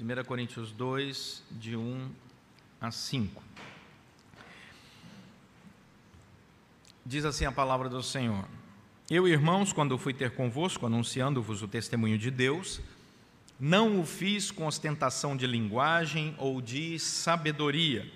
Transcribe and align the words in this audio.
1 0.00 0.24
Coríntios 0.24 0.72
2, 0.72 1.42
de 1.50 1.76
1 1.76 2.10
a 2.80 2.90
5. 2.90 3.42
Diz 7.04 7.26
assim 7.26 7.44
a 7.44 7.52
palavra 7.52 7.86
do 7.86 8.02
Senhor: 8.02 8.46
Eu, 9.10 9.28
irmãos, 9.28 9.74
quando 9.74 9.98
fui 9.98 10.14
ter 10.14 10.30
convosco, 10.30 10.86
anunciando-vos 10.86 11.60
o 11.60 11.68
testemunho 11.68 12.16
de 12.16 12.30
Deus, 12.30 12.80
não 13.58 14.00
o 14.00 14.06
fiz 14.06 14.50
com 14.50 14.66
ostentação 14.66 15.36
de 15.36 15.46
linguagem 15.46 16.34
ou 16.38 16.62
de 16.62 16.98
sabedoria, 16.98 18.10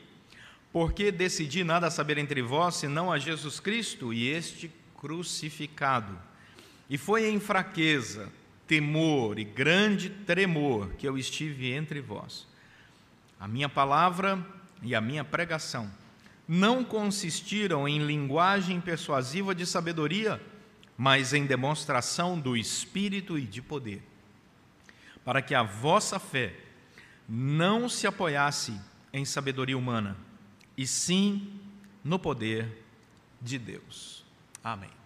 porque 0.73 1.13
decidi 1.13 1.65
nada 1.65 1.91
saber 1.91 2.17
entre 2.17 2.41
vós 2.41 2.77
senão 2.77 3.13
a 3.13 3.19
Jesus 3.19 3.61
Cristo 3.61 4.11
e 4.11 4.27
este 4.27 4.73
crucificado. 4.97 6.19
E 6.89 6.97
foi 6.97 7.29
em 7.29 7.39
fraqueza, 7.39 8.33
temor 8.67 9.39
e 9.39 9.45
grande 9.45 10.11
tremor 10.11 10.91
que 10.95 11.07
eu 11.07 11.19
estive 11.19 11.73
entre 11.73 12.01
vós. 12.01 12.47
A 13.39 13.47
minha 13.47 13.69
palavra 13.69 14.45
e 14.83 14.95
a 14.95 15.01
minha 15.01 15.25
pregação 15.25 15.91
não 16.47 16.85
consistiram 16.85 17.89
em 17.89 17.99
linguagem 17.99 18.81
persuasiva 18.81 19.55
de 19.55 19.67
sabedoria, 19.67 20.41
mas 20.97 21.33
em 21.33 21.47
demonstração 21.47 22.39
do 22.39 22.57
Espírito 22.57 23.39
e 23.39 23.43
de 23.43 23.63
poder, 23.63 24.03
para 25.25 25.43
que 25.43 25.55
a 25.55 25.63
vossa 25.63 26.19
fé 26.19 26.55
não 27.29 27.89
se 27.89 28.07
apoiasse 28.07 28.79
em 29.13 29.25
sabedoria 29.25 29.77
humana, 29.77 30.17
e 30.77 30.87
sim 30.87 31.61
no 32.03 32.19
poder 32.19 32.85
de 33.41 33.59
Deus. 33.59 34.25
Amém. 34.63 35.04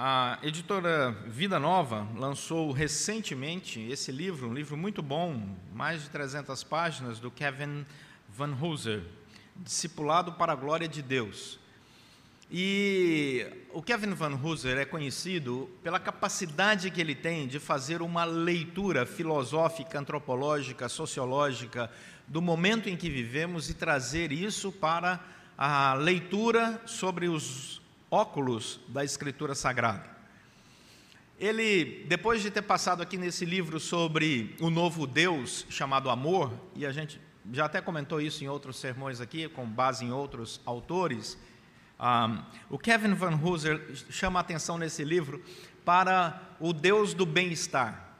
A 0.00 0.38
editora 0.44 1.10
Vida 1.26 1.58
Nova 1.58 2.06
lançou 2.14 2.70
recentemente 2.70 3.80
esse 3.90 4.12
livro, 4.12 4.48
um 4.48 4.54
livro 4.54 4.76
muito 4.76 5.02
bom, 5.02 5.56
mais 5.74 6.04
de 6.04 6.10
300 6.10 6.62
páginas, 6.62 7.18
do 7.18 7.32
Kevin 7.32 7.84
Van 8.28 8.56
Hooser, 8.62 9.02
Discipulado 9.56 10.34
para 10.34 10.52
a 10.52 10.54
Glória 10.54 10.86
de 10.86 11.02
Deus. 11.02 11.58
E 12.48 13.44
o 13.72 13.82
Kevin 13.82 14.14
Van 14.14 14.36
Hooser 14.36 14.78
é 14.78 14.84
conhecido 14.84 15.68
pela 15.82 15.98
capacidade 15.98 16.92
que 16.92 17.00
ele 17.00 17.16
tem 17.16 17.48
de 17.48 17.58
fazer 17.58 18.00
uma 18.00 18.22
leitura 18.22 19.04
filosófica, 19.04 19.98
antropológica, 19.98 20.88
sociológica 20.88 21.90
do 22.24 22.40
momento 22.40 22.88
em 22.88 22.96
que 22.96 23.10
vivemos 23.10 23.68
e 23.68 23.74
trazer 23.74 24.30
isso 24.30 24.70
para 24.70 25.18
a 25.58 25.94
leitura 25.94 26.80
sobre 26.86 27.26
os 27.26 27.82
óculos 28.10 28.80
da 28.88 29.04
Escritura 29.04 29.54
Sagrada. 29.54 30.18
Ele, 31.38 32.04
depois 32.08 32.42
de 32.42 32.50
ter 32.50 32.62
passado 32.62 33.02
aqui 33.02 33.16
nesse 33.16 33.44
livro 33.44 33.78
sobre 33.78 34.56
o 34.60 34.70
novo 34.70 35.06
Deus 35.06 35.64
chamado 35.70 36.10
amor, 36.10 36.52
e 36.74 36.84
a 36.84 36.90
gente 36.90 37.20
já 37.52 37.66
até 37.66 37.80
comentou 37.80 38.20
isso 38.20 38.42
em 38.42 38.48
outros 38.48 38.76
sermões 38.76 39.20
aqui, 39.20 39.48
com 39.48 39.64
base 39.64 40.04
em 40.04 40.10
outros 40.10 40.60
autores, 40.66 41.38
um, 42.00 42.42
o 42.70 42.78
Kevin 42.78 43.14
Van 43.14 43.36
Hooser 43.36 43.80
chama 44.10 44.38
a 44.38 44.42
atenção 44.42 44.78
nesse 44.78 45.04
livro 45.04 45.42
para 45.84 46.40
o 46.60 46.72
Deus 46.72 47.14
do 47.14 47.26
bem-estar. 47.26 48.16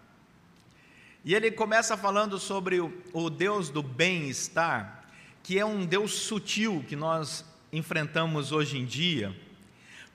E 1.24 1.34
ele 1.34 1.50
começa 1.50 1.96
falando 1.96 2.38
sobre 2.38 2.80
o, 2.80 2.92
o 3.12 3.28
Deus 3.28 3.68
do 3.68 3.82
bem-estar, 3.82 5.04
que 5.42 5.58
é 5.58 5.64
um 5.64 5.84
Deus 5.84 6.12
sutil 6.12 6.84
que 6.88 6.96
nós 6.96 7.44
enfrentamos 7.72 8.52
hoje 8.52 8.78
em 8.78 8.84
dia 8.84 9.34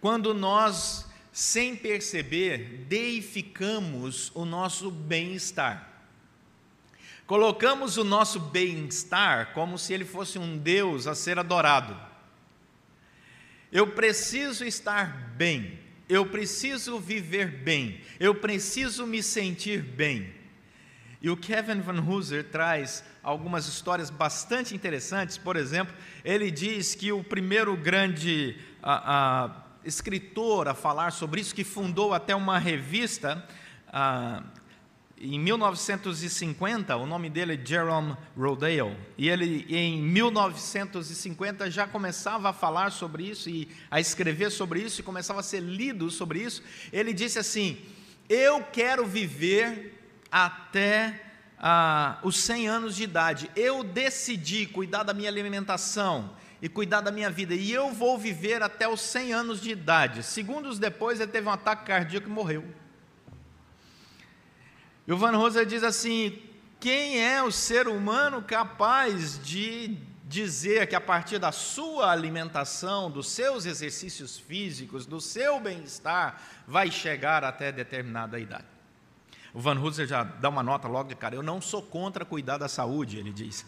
quando 0.04 0.34
nós, 0.34 1.10
sem 1.32 1.78
perceber, 1.78 2.84
deificamos 2.90 4.34
o 4.36 4.44
nosso 4.44 4.92
bem-estar. 4.92 5.88
Colocamos 7.26 7.96
o 7.96 8.04
nosso 8.04 8.38
bem-estar 8.38 9.54
como 9.54 9.78
se 9.78 9.94
ele 9.94 10.04
fosse 10.04 10.38
um 10.38 10.58
Deus 10.58 11.08
a 11.08 11.16
ser 11.16 11.40
adorado. 11.40 11.98
Eu 13.72 13.92
preciso 13.92 14.66
estar 14.66 15.32
bem, 15.38 15.80
eu 16.10 16.26
preciso 16.26 17.00
viver 17.00 17.64
bem, 17.64 18.02
eu 18.20 18.36
preciso 18.36 19.08
me 19.08 19.24
sentir 19.24 19.82
bem. 19.82 20.34
E 21.22 21.30
o 21.30 21.38
Kevin 21.38 21.80
Van 21.80 22.02
Hooser 22.02 22.44
traz 22.44 23.06
algumas 23.24 23.70
histórias 23.70 24.10
bastante 24.10 24.76
interessantes. 24.76 25.38
Por 25.38 25.56
exemplo, 25.56 25.96
ele 26.26 26.52
diz 26.52 26.94
que 26.94 27.14
o 27.14 27.24
primeiro 27.24 27.78
grande 27.78 28.58
escritor 29.86 30.68
a 30.68 30.74
falar 30.74 31.12
sobre 31.12 31.42
isso, 31.42 31.54
que 31.54 31.64
fundou 31.64 32.14
até 32.14 32.36
uma 32.36 32.58
revista 32.58 33.46
ah, 33.88 34.44
em 35.20 35.40
1950. 35.40 36.96
O 36.98 37.06
nome 37.06 37.30
dele 37.30 37.54
é 37.54 37.66
Jerome 37.66 38.16
Rodale. 38.38 38.98
E 39.18 39.30
ele, 39.30 39.66
em 39.70 40.02
1950, 40.02 41.70
já 41.72 41.88
começava 41.88 42.50
a 42.50 42.54
falar 42.54 42.92
sobre 42.92 43.24
isso 43.24 43.50
e 43.50 43.70
a 43.90 44.00
escrever 44.00 44.52
sobre 44.52 44.82
isso 44.82 45.02
e 45.02 45.04
começava 45.04 45.40
a 45.40 45.44
ser 45.44 45.62
lido 45.62 46.10
sobre 46.10 46.40
isso. 46.40 46.64
Ele 46.92 47.14
disse 47.14 47.40
assim: 47.40 47.78
Eu 48.28 48.64
quero 48.64 49.06
viver 49.06 50.00
até 50.32 51.22
ah, 51.58 52.20
os 52.24 52.38
100 52.38 52.68
anos 52.68 52.96
de 52.96 53.04
idade. 53.04 53.50
Eu 53.56 53.84
decidi 53.84 54.66
cuidar 54.66 55.04
da 55.04 55.14
minha 55.14 55.30
alimentação 55.30 56.32
e 56.64 56.70
cuidar 56.70 57.02
da 57.02 57.12
minha 57.12 57.30
vida, 57.30 57.54
e 57.54 57.74
eu 57.74 57.92
vou 57.92 58.18
viver 58.18 58.64
até 58.64 58.88
os 58.88 59.02
100 59.02 59.34
anos 59.34 59.60
de 59.60 59.70
idade. 59.70 60.24
Segundos 60.24 60.80
depois, 60.80 61.20
ele 61.20 61.30
teve 61.30 61.46
um 61.46 61.52
ataque 61.52 61.86
cardíaco 61.88 62.30
e 62.30 62.32
morreu. 62.32 62.64
E 65.06 65.12
o 65.12 65.18
Van 65.18 65.36
Rosa 65.36 65.66
diz 65.66 65.84
assim: 65.84 66.42
quem 66.80 67.22
é 67.22 67.44
o 67.44 67.52
ser 67.52 67.90
humano 67.90 68.42
capaz 68.42 69.38
de 69.44 69.98
dizer 70.24 70.88
que 70.88 70.96
a 70.96 71.02
partir 71.02 71.38
da 71.38 71.52
sua 71.52 72.10
alimentação, 72.10 73.12
dos 73.12 73.28
seus 73.28 73.66
exercícios 73.66 74.40
físicos, 74.40 75.06
do 75.06 75.20
seu 75.20 75.60
bem-estar, 75.60 76.42
vai 76.66 76.90
chegar 76.90 77.44
até 77.44 77.74
determinada 77.74 78.40
idade? 78.40 78.73
O 79.54 79.60
Van 79.60 79.80
Hooser 79.80 80.08
já 80.08 80.24
dá 80.24 80.50
uma 80.50 80.64
nota 80.64 80.88
logo 80.88 81.10
de 81.10 81.16
cara. 81.16 81.36
Eu 81.36 81.44
não 81.44 81.62
sou 81.62 81.82
contra 81.82 82.26
cuidar 82.26 82.58
da 82.58 82.68
saúde, 82.68 83.18
ele 83.18 83.32
diz. 83.32 83.64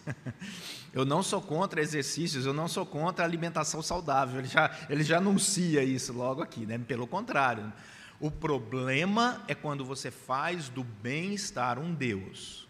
eu 0.91 1.06
não 1.06 1.22
sou 1.22 1.40
contra 1.40 1.79
exercícios, 1.79 2.46
eu 2.46 2.53
não 2.53 2.68
sou 2.68 2.85
contra 2.88 3.23
alimentação 3.23 3.84
saudável. 3.84 4.40
Ele 4.40 4.47
já, 4.47 4.75
ele 4.90 5.03
já 5.03 5.18
anuncia 5.18 5.84
isso 5.84 6.12
logo 6.12 6.41
aqui, 6.41 6.66
né? 6.66 6.79
Pelo 6.79 7.06
contrário. 7.06 7.72
O 8.19 8.31
problema 8.31 9.44
é 9.47 9.53
quando 9.53 9.85
você 9.85 10.09
faz 10.09 10.69
do 10.69 10.84
bem-estar 10.84 11.78
um 11.78 11.94
Deus. 11.94 12.68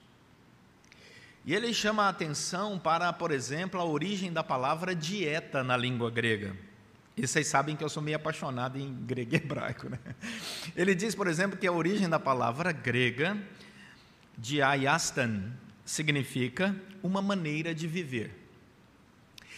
E 1.46 1.54
ele 1.54 1.74
chama 1.74 2.04
a 2.04 2.10
atenção 2.10 2.78
para, 2.78 3.14
por 3.14 3.32
exemplo, 3.32 3.80
a 3.80 3.86
origem 3.86 4.34
da 4.34 4.44
palavra 4.44 4.94
dieta 4.94 5.64
na 5.64 5.78
língua 5.78 6.12
grega. 6.12 6.58
E 7.18 7.26
vocês 7.26 7.48
sabem 7.48 7.76
que 7.76 7.84
eu 7.84 7.90
sou 7.90 8.04
meio 8.04 8.18
apaixonado 8.18 8.78
em 8.78 8.94
grego 8.94 9.34
e 9.34 9.38
hebraico. 9.38 9.90
Né? 9.90 10.00
Ele 10.76 10.94
diz, 10.94 11.16
por 11.16 11.28
exemplo, 11.28 11.58
que 11.58 11.66
a 11.66 11.72
origem 11.72 12.10
da 12.10 12.20
palavra 12.20 12.72
grega, 12.72 13.38
diaiastan, 14.38 15.52
significa 15.86 16.76
uma 17.02 17.22
maneira 17.22 17.74
de 17.74 17.88
viver. 17.88 18.46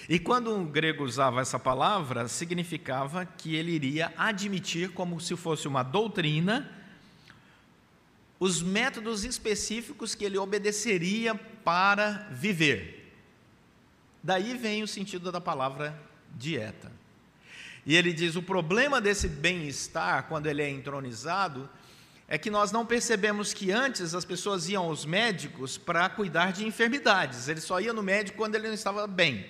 E 0.08 0.20
quando 0.20 0.56
o 0.56 0.64
grego 0.66 1.04
usava 1.04 1.42
essa 1.42 1.58
palavra, 1.58 2.28
significava 2.28 3.26
que 3.26 3.56
ele 3.56 3.72
iria 3.72 4.14
admitir, 4.16 4.92
como 4.92 5.20
se 5.20 5.36
fosse 5.36 5.68
uma 5.68 5.84
doutrina, 5.84 6.72
os 8.40 8.62
métodos 8.62 9.24
específicos 9.24 10.14
que 10.14 10.24
ele 10.24 10.38
obedeceria 10.38 11.34
para 11.34 12.28
viver. 12.32 13.12
Daí 14.22 14.56
vem 14.56 14.84
o 14.84 14.88
sentido 14.88 15.32
da 15.32 15.42
palavra 15.42 16.00
dieta. 16.36 16.92
E 17.88 17.96
ele 17.96 18.12
diz: 18.12 18.36
o 18.36 18.44
problema 18.44 19.00
desse 19.00 19.30
bem-estar, 19.30 20.26
quando 20.28 20.48
ele 20.48 20.62
é 20.62 20.70
entronizado, 20.70 21.70
é 22.28 22.38
que 22.38 22.52
nós 22.52 22.70
não 22.70 22.86
percebemos 22.86 23.54
que 23.54 23.72
antes 23.72 24.14
as 24.14 24.26
pessoas 24.26 24.68
iam 24.68 24.84
aos 24.84 25.06
médicos 25.06 25.78
para 25.78 26.10
cuidar 26.10 26.52
de 26.52 26.68
enfermidades. 26.68 27.48
Ele 27.48 27.62
só 27.62 27.80
ia 27.80 27.94
no 27.94 28.04
médico 28.04 28.38
quando 28.38 28.56
ele 28.56 28.68
não 28.68 28.74
estava 28.74 29.08
bem. 29.08 29.48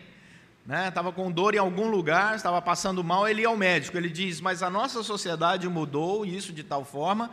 Né? 0.63 0.87
Estava 0.87 1.11
com 1.11 1.31
dor 1.31 1.55
em 1.55 1.57
algum 1.57 1.89
lugar, 1.89 2.35
estava 2.35 2.61
passando 2.61 3.03
mal, 3.03 3.27
ele 3.27 3.41
ia 3.41 3.47
ao 3.47 3.57
médico. 3.57 3.97
Ele 3.97 4.09
diz: 4.09 4.39
Mas 4.39 4.61
a 4.61 4.69
nossa 4.69 5.01
sociedade 5.01 5.67
mudou 5.67 6.23
isso 6.23 6.53
de 6.53 6.63
tal 6.63 6.85
forma 6.85 7.31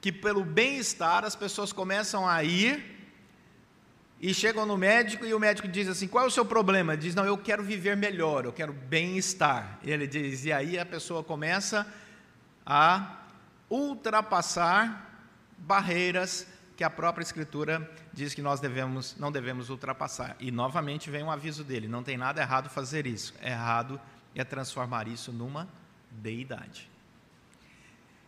que, 0.00 0.10
pelo 0.10 0.42
bem-estar, 0.42 1.22
as 1.22 1.36
pessoas 1.36 1.70
começam 1.70 2.26
a 2.26 2.42
ir 2.42 2.99
e 4.20 4.34
chegam 4.34 4.66
no 4.66 4.76
médico 4.76 5.24
e 5.24 5.32
o 5.32 5.40
médico 5.40 5.66
diz 5.66 5.88
assim: 5.88 6.06
qual 6.06 6.24
é 6.24 6.28
o 6.28 6.30
seu 6.30 6.44
problema? 6.44 6.96
Diz: 6.96 7.14
não, 7.14 7.24
eu 7.24 7.38
quero 7.38 7.62
viver 7.62 7.96
melhor, 7.96 8.44
eu 8.44 8.52
quero 8.52 8.72
bem-estar. 8.72 9.78
Ele 9.82 10.06
diz, 10.06 10.44
e 10.44 10.52
aí 10.52 10.78
a 10.78 10.84
pessoa 10.84 11.24
começa 11.24 11.86
a 12.66 13.16
ultrapassar 13.70 15.08
barreiras 15.56 16.46
que 16.76 16.84
a 16.84 16.90
própria 16.90 17.22
Escritura 17.22 17.90
diz 18.12 18.34
que 18.34 18.42
nós 18.42 18.60
devemos, 18.60 19.16
não 19.18 19.32
devemos 19.32 19.70
ultrapassar. 19.70 20.36
E 20.38 20.50
novamente 20.50 21.08
vem 21.10 21.22
um 21.22 21.30
aviso 21.30 21.64
dele: 21.64 21.88
não 21.88 22.02
tem 22.02 22.18
nada 22.18 22.42
errado 22.42 22.68
fazer 22.68 23.06
isso, 23.06 23.34
errado 23.42 23.98
é 24.34 24.44
transformar 24.44 25.08
isso 25.08 25.32
numa 25.32 25.68
deidade. 26.10 26.90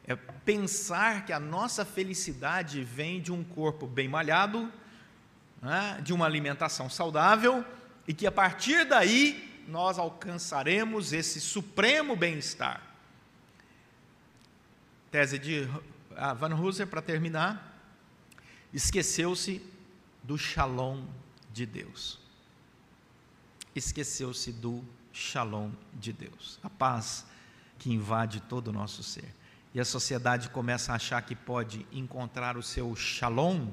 É 0.06 0.16
pensar 0.16 1.24
que 1.24 1.32
a 1.32 1.38
nossa 1.38 1.84
felicidade 1.84 2.82
vem 2.82 3.20
de 3.20 3.30
um 3.30 3.44
corpo 3.44 3.86
bem 3.86 4.08
malhado, 4.08 4.72
né, 5.62 6.00
de 6.02 6.12
uma 6.12 6.26
alimentação 6.26 6.90
saudável, 6.90 7.64
e 8.06 8.12
que 8.12 8.26
a 8.26 8.32
partir 8.32 8.84
daí 8.84 9.62
nós 9.68 9.98
alcançaremos 9.98 11.12
esse 11.12 11.40
supremo 11.40 12.16
bem-estar. 12.16 12.82
Tese 15.10 15.38
de 15.38 15.68
ah, 16.16 16.34
Van 16.34 16.54
Hooser, 16.54 16.86
para 16.86 17.00
terminar, 17.00 17.78
esqueceu-se 18.72 19.62
do 20.22 20.36
shalom 20.36 21.04
de 21.52 21.64
Deus. 21.64 22.18
Esqueceu-se 23.74 24.52
do 24.52 24.84
shalom 25.12 25.70
de 25.94 26.12
Deus, 26.12 26.58
a 26.62 26.70
paz 26.70 27.24
que 27.78 27.90
invade 27.90 28.40
todo 28.40 28.68
o 28.68 28.72
nosso 28.72 29.02
ser. 29.02 29.34
E 29.74 29.80
a 29.80 29.84
sociedade 29.84 30.50
começa 30.50 30.92
a 30.92 30.96
achar 30.96 31.22
que 31.22 31.34
pode 31.34 31.86
encontrar 31.92 32.56
o 32.56 32.62
seu 32.62 32.94
shalom 32.94 33.68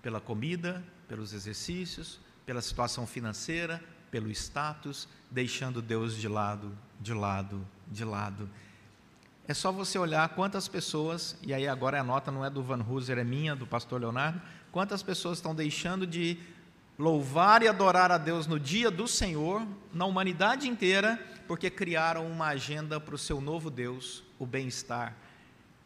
pela 0.00 0.20
comida, 0.20 0.84
pelos 1.12 1.34
exercícios, 1.34 2.18
pela 2.46 2.62
situação 2.62 3.06
financeira, 3.06 3.84
pelo 4.10 4.30
status, 4.30 5.06
deixando 5.30 5.82
Deus 5.82 6.16
de 6.16 6.26
lado, 6.26 6.72
de 6.98 7.12
lado, 7.12 7.68
de 7.86 8.02
lado. 8.02 8.48
É 9.46 9.52
só 9.52 9.70
você 9.70 9.98
olhar 9.98 10.26
quantas 10.30 10.68
pessoas, 10.68 11.36
e 11.42 11.52
aí 11.52 11.68
agora 11.68 12.00
a 12.00 12.02
nota 12.02 12.30
não 12.30 12.42
é 12.42 12.48
do 12.48 12.62
Van 12.62 12.82
Hooser, 12.82 13.18
é 13.18 13.24
minha, 13.24 13.54
do 13.54 13.66
pastor 13.66 14.00
Leonardo, 14.00 14.40
quantas 14.70 15.02
pessoas 15.02 15.36
estão 15.36 15.54
deixando 15.54 16.06
de 16.06 16.38
louvar 16.98 17.62
e 17.62 17.68
adorar 17.68 18.10
a 18.10 18.16
Deus 18.16 18.46
no 18.46 18.58
dia 18.58 18.90
do 18.90 19.06
Senhor, 19.06 19.66
na 19.92 20.06
humanidade 20.06 20.66
inteira, 20.66 21.22
porque 21.46 21.68
criaram 21.68 22.26
uma 22.26 22.46
agenda 22.46 22.98
para 22.98 23.14
o 23.14 23.18
seu 23.18 23.38
novo 23.38 23.68
Deus, 23.68 24.24
o 24.38 24.46
bem-estar, 24.46 25.14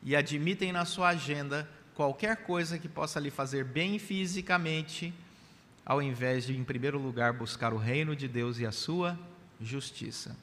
e 0.05 0.15
admitem 0.15 0.71
na 0.71 0.85
sua 0.85 1.09
agenda 1.09 1.69
qualquer 1.97 2.37
coisa 2.45 2.79
que 2.79 2.89
possa 2.89 3.19
lhe 3.19 3.31
fazer 3.31 3.65
bem 3.65 3.99
fisicamente, 3.99 5.15
ao 5.85 6.03
invés 6.03 6.45
de, 6.45 6.55
em 6.55 6.63
primeiro 6.63 6.99
lugar, 6.99 7.33
buscar 7.33 7.73
o 7.73 7.79
reino 7.79 8.15
de 8.15 8.29
Deus 8.29 8.59
e 8.59 8.67
a 8.67 8.71
sua 8.71 9.19
justiça. 9.59 10.37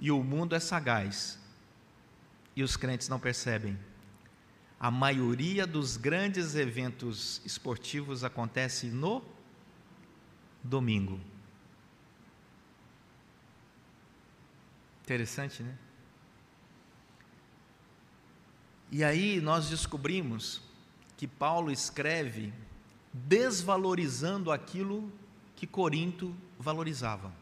E 0.00 0.10
o 0.10 0.24
mundo 0.24 0.54
é 0.54 0.58
sagaz, 0.60 1.38
e 2.56 2.62
os 2.62 2.78
crentes 2.78 3.10
não 3.10 3.20
percebem. 3.20 3.78
A 4.80 4.90
maioria 4.90 5.66
dos 5.66 5.98
grandes 5.98 6.54
eventos 6.54 7.42
esportivos 7.44 8.24
acontece 8.24 8.86
no 8.86 9.22
domingo. 10.62 11.20
Interessante, 15.02 15.62
né? 15.62 15.76
E 18.90 19.02
aí 19.02 19.40
nós 19.40 19.68
descobrimos 19.68 20.62
que 21.16 21.26
Paulo 21.26 21.70
escreve 21.70 22.52
desvalorizando 23.12 24.50
aquilo 24.50 25.12
que 25.54 25.66
Corinto 25.66 26.34
valorizava. 26.58 27.32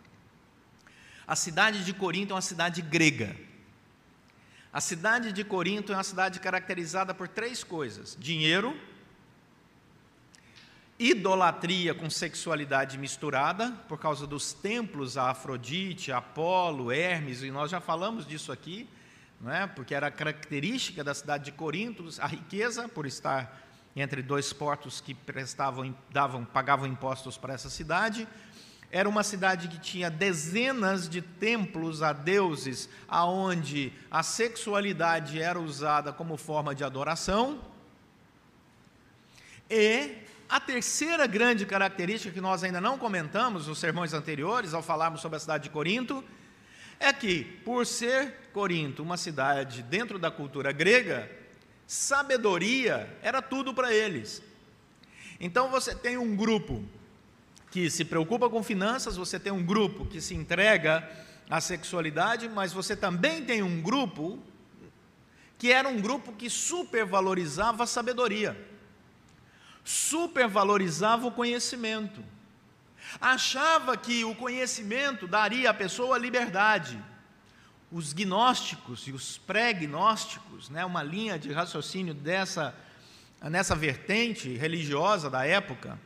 A 1.26 1.34
cidade 1.34 1.84
de 1.84 1.92
Corinto 1.94 2.32
é 2.32 2.34
uma 2.34 2.42
cidade 2.42 2.82
grega. 2.82 3.36
A 4.72 4.80
cidade 4.80 5.32
de 5.32 5.44
Corinto 5.44 5.92
é 5.92 5.96
uma 5.96 6.04
cidade 6.04 6.40
caracterizada 6.40 7.14
por 7.14 7.28
três 7.28 7.62
coisas: 7.64 8.16
dinheiro, 8.18 8.78
idolatria 10.98 11.94
com 11.94 12.08
sexualidade 12.08 12.98
misturada, 12.98 13.70
por 13.88 13.98
causa 13.98 14.26
dos 14.26 14.52
templos 14.52 15.16
a 15.16 15.30
Afrodite, 15.30 16.12
Apolo, 16.12 16.92
Hermes, 16.92 17.42
e 17.42 17.50
nós 17.50 17.70
já 17.70 17.80
falamos 17.80 18.26
disso 18.26 18.52
aqui, 18.52 18.88
não 19.42 19.52
é? 19.52 19.66
porque 19.66 19.92
era 19.92 20.08
característica 20.08 21.02
da 21.02 21.12
cidade 21.12 21.46
de 21.46 21.52
Corinto, 21.52 22.08
a 22.20 22.28
riqueza, 22.28 22.88
por 22.88 23.06
estar 23.06 23.60
entre 23.94 24.22
dois 24.22 24.52
portos 24.52 25.00
que 25.00 25.12
prestavam, 25.12 25.94
davam, 26.10 26.44
pagavam 26.44 26.86
impostos 26.86 27.36
para 27.36 27.52
essa 27.52 27.68
cidade, 27.68 28.26
era 28.90 29.08
uma 29.08 29.24
cidade 29.24 29.68
que 29.68 29.80
tinha 29.80 30.08
dezenas 30.08 31.08
de 31.08 31.20
templos 31.20 32.02
a 32.02 32.12
deuses, 32.12 32.88
aonde 33.08 33.92
a 34.10 34.22
sexualidade 34.22 35.40
era 35.42 35.58
usada 35.58 36.12
como 36.12 36.36
forma 36.36 36.74
de 36.74 36.84
adoração. 36.84 37.60
E 39.68 40.18
a 40.48 40.60
terceira 40.60 41.26
grande 41.26 41.64
característica 41.64 42.32
que 42.32 42.40
nós 42.40 42.62
ainda 42.62 42.80
não 42.80 42.98
comentamos 42.98 43.66
nos 43.66 43.78
sermões 43.78 44.12
anteriores, 44.12 44.74
ao 44.74 44.82
falarmos 44.82 45.22
sobre 45.22 45.36
a 45.38 45.40
cidade 45.40 45.64
de 45.64 45.70
Corinto, 45.70 46.22
é 47.02 47.12
que, 47.12 47.44
por 47.64 47.84
ser 47.84 48.34
Corinto 48.52 49.02
uma 49.02 49.16
cidade 49.16 49.82
dentro 49.82 50.18
da 50.18 50.30
cultura 50.30 50.70
grega, 50.72 51.30
sabedoria 51.86 53.18
era 53.22 53.42
tudo 53.42 53.74
para 53.74 53.92
eles. 53.92 54.42
Então 55.40 55.68
você 55.70 55.94
tem 55.94 56.16
um 56.16 56.36
grupo 56.36 56.84
que 57.70 57.90
se 57.90 58.04
preocupa 58.04 58.48
com 58.48 58.62
finanças, 58.62 59.16
você 59.16 59.40
tem 59.40 59.52
um 59.52 59.64
grupo 59.64 60.06
que 60.06 60.20
se 60.20 60.34
entrega 60.34 61.10
à 61.50 61.60
sexualidade, 61.60 62.48
mas 62.48 62.72
você 62.72 62.94
também 62.94 63.44
tem 63.44 63.62
um 63.62 63.80
grupo 63.80 64.38
que 65.58 65.72
era 65.72 65.88
um 65.88 66.00
grupo 66.00 66.32
que 66.32 66.48
supervalorizava 66.50 67.84
a 67.84 67.86
sabedoria, 67.86 68.56
supervalorizava 69.84 71.26
o 71.26 71.32
conhecimento, 71.32 72.22
achava 73.20 73.96
que 73.96 74.24
o 74.24 74.34
conhecimento 74.34 75.26
daria 75.26 75.70
à 75.70 75.74
pessoa 75.74 76.18
liberdade. 76.18 76.98
Os 77.90 78.12
gnósticos 78.12 79.06
e 79.06 79.12
os 79.12 79.38
pré-gnósticos, 79.38 80.70
né, 80.70 80.84
uma 80.84 81.02
linha 81.02 81.38
de 81.38 81.52
raciocínio 81.52 82.14
dessa, 82.14 82.74
nessa 83.42 83.74
vertente 83.74 84.48
religiosa 84.56 85.28
da 85.28 85.46
época, 85.46 85.98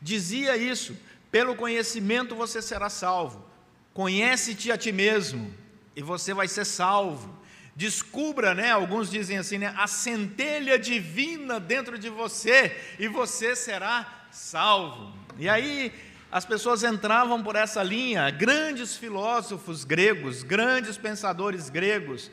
dizia 0.00 0.56
isso: 0.56 0.96
pelo 1.30 1.54
conhecimento 1.54 2.34
você 2.34 2.62
será 2.62 2.88
salvo. 2.88 3.44
Conhece-te 3.92 4.72
a 4.72 4.78
ti 4.78 4.90
mesmo 4.90 5.52
e 5.96 6.02
você 6.02 6.32
vai 6.32 6.48
ser 6.48 6.64
salvo. 6.64 7.42
Descubra, 7.76 8.54
né? 8.54 8.70
Alguns 8.70 9.10
dizem 9.10 9.38
assim, 9.38 9.58
né? 9.58 9.74
A 9.76 9.86
centelha 9.86 10.78
divina 10.78 11.58
dentro 11.58 11.98
de 11.98 12.08
você 12.08 12.76
e 12.98 13.08
você 13.08 13.56
será 13.56 14.26
salvo. 14.30 15.12
E 15.38 15.48
aí 15.48 15.92
as 16.34 16.44
pessoas 16.44 16.82
entravam 16.82 17.40
por 17.44 17.54
essa 17.54 17.80
linha, 17.80 18.28
grandes 18.28 18.96
filósofos 18.96 19.84
gregos, 19.84 20.42
grandes 20.42 20.96
pensadores 20.96 21.70
gregos, 21.70 22.28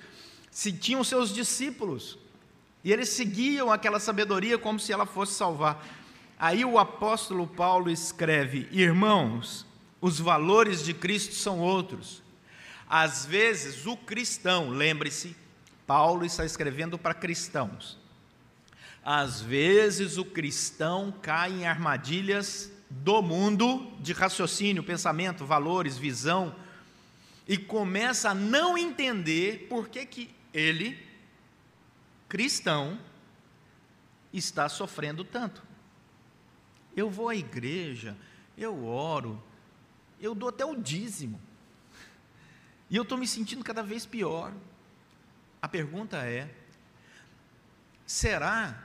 se 0.50 0.74
tinham 0.74 1.04
seus 1.04 1.32
discípulos, 1.32 2.18
e 2.84 2.92
eles 2.92 3.10
seguiam 3.10 3.72
aquela 3.72 4.00
sabedoria 4.00 4.58
como 4.58 4.80
se 4.80 4.92
ela 4.92 5.06
fosse 5.06 5.36
salvar. 5.36 5.86
Aí 6.40 6.66
o 6.66 6.80
apóstolo 6.80 7.46
Paulo 7.46 7.92
escreve: 7.92 8.68
Irmãos, 8.72 9.68
os 10.02 10.20
valores 10.20 10.84
de 10.84 10.96
Cristo 10.96 11.36
são 11.36 11.60
outros. 11.60 12.24
Às 12.90 13.24
vezes 13.28 13.86
o 13.86 13.96
cristão, 13.96 14.72
lembre-se, 14.72 15.36
Paulo 15.86 16.26
está 16.26 16.44
escrevendo 16.44 16.98
para 16.98 17.14
cristãos. 17.14 18.00
Às 19.06 19.42
vezes 19.42 20.18
o 20.18 20.26
cristão 20.26 21.14
cai 21.22 21.52
em 21.52 21.68
armadilhas 21.68 22.71
do 22.92 23.22
mundo 23.22 23.90
de 24.00 24.12
raciocínio, 24.12 24.84
pensamento, 24.84 25.46
valores, 25.46 25.98
visão 25.98 26.54
e 27.48 27.58
começa 27.58 28.32
a 28.32 28.36
não 28.36 28.78
entender 28.78 29.68
por 29.70 29.88
que, 29.88 30.06
que 30.06 30.36
ele, 30.54 31.02
cristão, 32.28 33.00
está 34.34 34.68
sofrendo 34.68 35.24
tanto. 35.24 35.64
Eu 36.96 37.10
vou 37.10 37.30
à 37.30 37.36
igreja, 37.36 38.18
eu 38.58 38.86
oro, 38.86 39.42
eu 40.20 40.36
dou 40.36 40.50
até 40.50 40.66
o 40.66 40.76
dízimo. 40.76 41.42
E 42.90 42.96
eu 42.98 43.04
estou 43.04 43.18
me 43.18 43.28
sentindo 43.28 43.64
cada 43.64 43.82
vez 43.82 44.06
pior. 44.06 44.54
A 45.62 45.68
pergunta 45.68 46.18
é: 46.18 46.54
será 48.06 48.84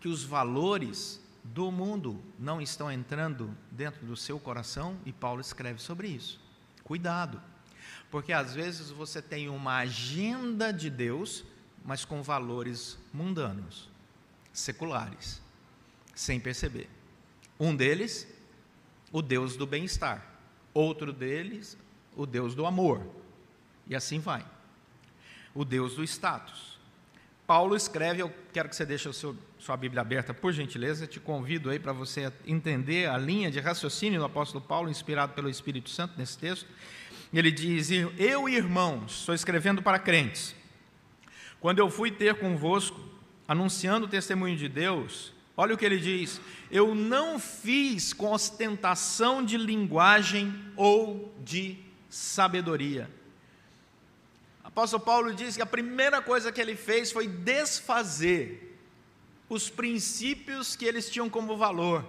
que 0.00 0.06
os 0.06 0.22
valores 0.22 1.20
do 1.54 1.70
mundo 1.70 2.22
não 2.38 2.60
estão 2.60 2.90
entrando 2.90 3.56
dentro 3.70 4.04
do 4.06 4.16
seu 4.16 4.38
coração? 4.38 4.96
E 5.04 5.12
Paulo 5.12 5.40
escreve 5.40 5.80
sobre 5.80 6.08
isso. 6.08 6.40
Cuidado, 6.82 7.40
porque 8.10 8.32
às 8.32 8.54
vezes 8.54 8.90
você 8.90 9.20
tem 9.20 9.48
uma 9.48 9.78
agenda 9.78 10.72
de 10.72 10.88
Deus, 10.88 11.44
mas 11.84 12.04
com 12.04 12.22
valores 12.22 12.98
mundanos, 13.12 13.88
seculares 14.52 15.40
sem 16.16 16.40
perceber. 16.40 16.88
Um 17.60 17.76
deles, 17.76 18.26
o 19.12 19.20
Deus 19.20 19.56
do 19.56 19.66
bem-estar. 19.66 20.26
Outro 20.72 21.12
deles, 21.12 21.76
o 22.16 22.26
Deus 22.26 22.54
do 22.54 22.66
amor. 22.66 23.06
E 23.86 23.94
assim 23.94 24.18
vai. 24.18 24.44
O 25.54 25.64
Deus 25.64 25.94
do 25.94 26.02
status. 26.02 26.75
Paulo 27.46 27.76
escreve, 27.76 28.20
eu 28.20 28.32
quero 28.52 28.68
que 28.68 28.74
você 28.74 28.84
deixe 28.84 29.08
a 29.08 29.12
sua 29.12 29.76
Bíblia 29.76 30.00
aberta, 30.00 30.34
por 30.34 30.52
gentileza, 30.52 31.06
te 31.06 31.20
convido 31.20 31.70
aí 31.70 31.78
para 31.78 31.92
você 31.92 32.32
entender 32.44 33.08
a 33.08 33.16
linha 33.16 33.50
de 33.50 33.60
raciocínio 33.60 34.18
do 34.18 34.26
apóstolo 34.26 34.64
Paulo, 34.64 34.90
inspirado 34.90 35.32
pelo 35.32 35.48
Espírito 35.48 35.88
Santo 35.88 36.14
nesse 36.18 36.36
texto. 36.36 36.66
Ele 37.32 37.52
diz: 37.52 37.88
Eu, 38.18 38.48
irmãos, 38.48 39.20
estou 39.20 39.34
escrevendo 39.34 39.80
para 39.80 39.98
crentes, 39.98 40.56
Quando 41.60 41.78
eu 41.78 41.88
fui 41.88 42.10
ter 42.10 42.34
convosco, 42.34 43.00
anunciando 43.46 44.06
o 44.06 44.08
testemunho 44.08 44.56
de 44.56 44.68
Deus, 44.68 45.32
olha 45.56 45.74
o 45.74 45.78
que 45.78 45.84
ele 45.84 45.98
diz: 45.98 46.40
Eu 46.68 46.96
não 46.96 47.38
fiz 47.38 48.12
com 48.12 48.32
ostentação 48.32 49.44
de 49.44 49.56
linguagem 49.56 50.52
ou 50.74 51.32
de 51.44 51.78
sabedoria. 52.08 53.08
Apóstolo 54.76 55.02
Paulo 55.02 55.32
diz 55.32 55.56
que 55.56 55.62
a 55.62 55.66
primeira 55.66 56.20
coisa 56.20 56.52
que 56.52 56.60
ele 56.60 56.76
fez 56.76 57.10
foi 57.10 57.26
desfazer 57.26 58.78
os 59.48 59.70
princípios 59.70 60.76
que 60.76 60.84
eles 60.84 61.08
tinham 61.08 61.30
como 61.30 61.56
valor, 61.56 62.04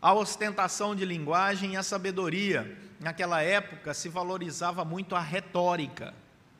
a 0.00 0.14
ostentação 0.14 0.96
de 0.96 1.04
linguagem 1.04 1.74
e 1.74 1.76
a 1.76 1.82
sabedoria. 1.82 2.74
Naquela 2.98 3.42
época 3.42 3.92
se 3.92 4.08
valorizava 4.08 4.82
muito 4.82 5.14
a 5.14 5.20
retórica, 5.20 6.14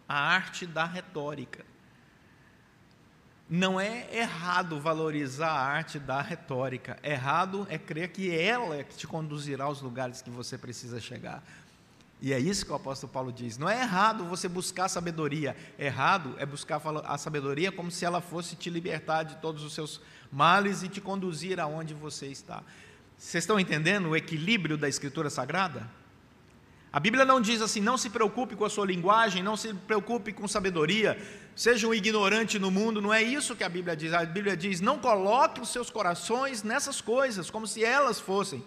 a 0.06 0.14
arte 0.14 0.66
da 0.66 0.84
retórica. 0.84 1.64
Não 3.48 3.80
é 3.80 4.14
errado 4.14 4.78
valorizar 4.78 5.52
a 5.52 5.68
arte 5.68 5.98
da 5.98 6.20
retórica, 6.20 6.98
errado 7.02 7.66
é 7.70 7.78
crer 7.78 8.12
que 8.12 8.30
ela 8.30 8.76
é 8.76 8.84
que 8.84 8.94
te 8.94 9.06
conduzirá 9.06 9.64
aos 9.64 9.80
lugares 9.80 10.20
que 10.20 10.28
você 10.28 10.58
precisa 10.58 11.00
chegar. 11.00 11.42
E 12.20 12.32
é 12.32 12.38
isso 12.38 12.66
que 12.66 12.72
o 12.72 12.74
apóstolo 12.74 13.12
Paulo 13.12 13.32
diz. 13.32 13.56
Não 13.58 13.68
é 13.68 13.80
errado 13.80 14.24
você 14.24 14.48
buscar 14.48 14.88
sabedoria, 14.88 15.56
errado 15.78 16.34
é 16.38 16.44
buscar 16.44 16.82
a 17.04 17.16
sabedoria 17.16 17.70
como 17.70 17.90
se 17.90 18.04
ela 18.04 18.20
fosse 18.20 18.56
te 18.56 18.68
libertar 18.68 19.22
de 19.22 19.36
todos 19.36 19.62
os 19.62 19.72
seus 19.72 20.00
males 20.30 20.82
e 20.82 20.88
te 20.88 21.00
conduzir 21.00 21.60
aonde 21.60 21.94
você 21.94 22.26
está. 22.26 22.62
Vocês 23.16 23.44
estão 23.44 23.58
entendendo 23.58 24.08
o 24.08 24.16
equilíbrio 24.16 24.76
da 24.76 24.88
Escritura 24.88 25.30
Sagrada? 25.30 25.88
A 26.92 26.98
Bíblia 26.98 27.24
não 27.24 27.40
diz 27.40 27.60
assim, 27.60 27.80
não 27.80 27.98
se 27.98 28.08
preocupe 28.10 28.56
com 28.56 28.64
a 28.64 28.70
sua 28.70 28.86
linguagem, 28.86 29.42
não 29.42 29.56
se 29.56 29.74
preocupe 29.74 30.32
com 30.32 30.48
sabedoria, 30.48 31.20
seja 31.54 31.86
um 31.86 31.92
ignorante 31.92 32.58
no 32.58 32.70
mundo, 32.70 33.00
não 33.00 33.12
é 33.12 33.22
isso 33.22 33.54
que 33.54 33.62
a 33.62 33.68
Bíblia 33.68 33.94
diz. 33.94 34.12
A 34.12 34.24
Bíblia 34.24 34.56
diz, 34.56 34.80
não 34.80 34.98
coloque 34.98 35.60
os 35.60 35.68
seus 35.68 35.90
corações 35.90 36.62
nessas 36.62 37.00
coisas, 37.00 37.50
como 37.50 37.66
se 37.66 37.84
elas 37.84 38.18
fossem 38.18 38.64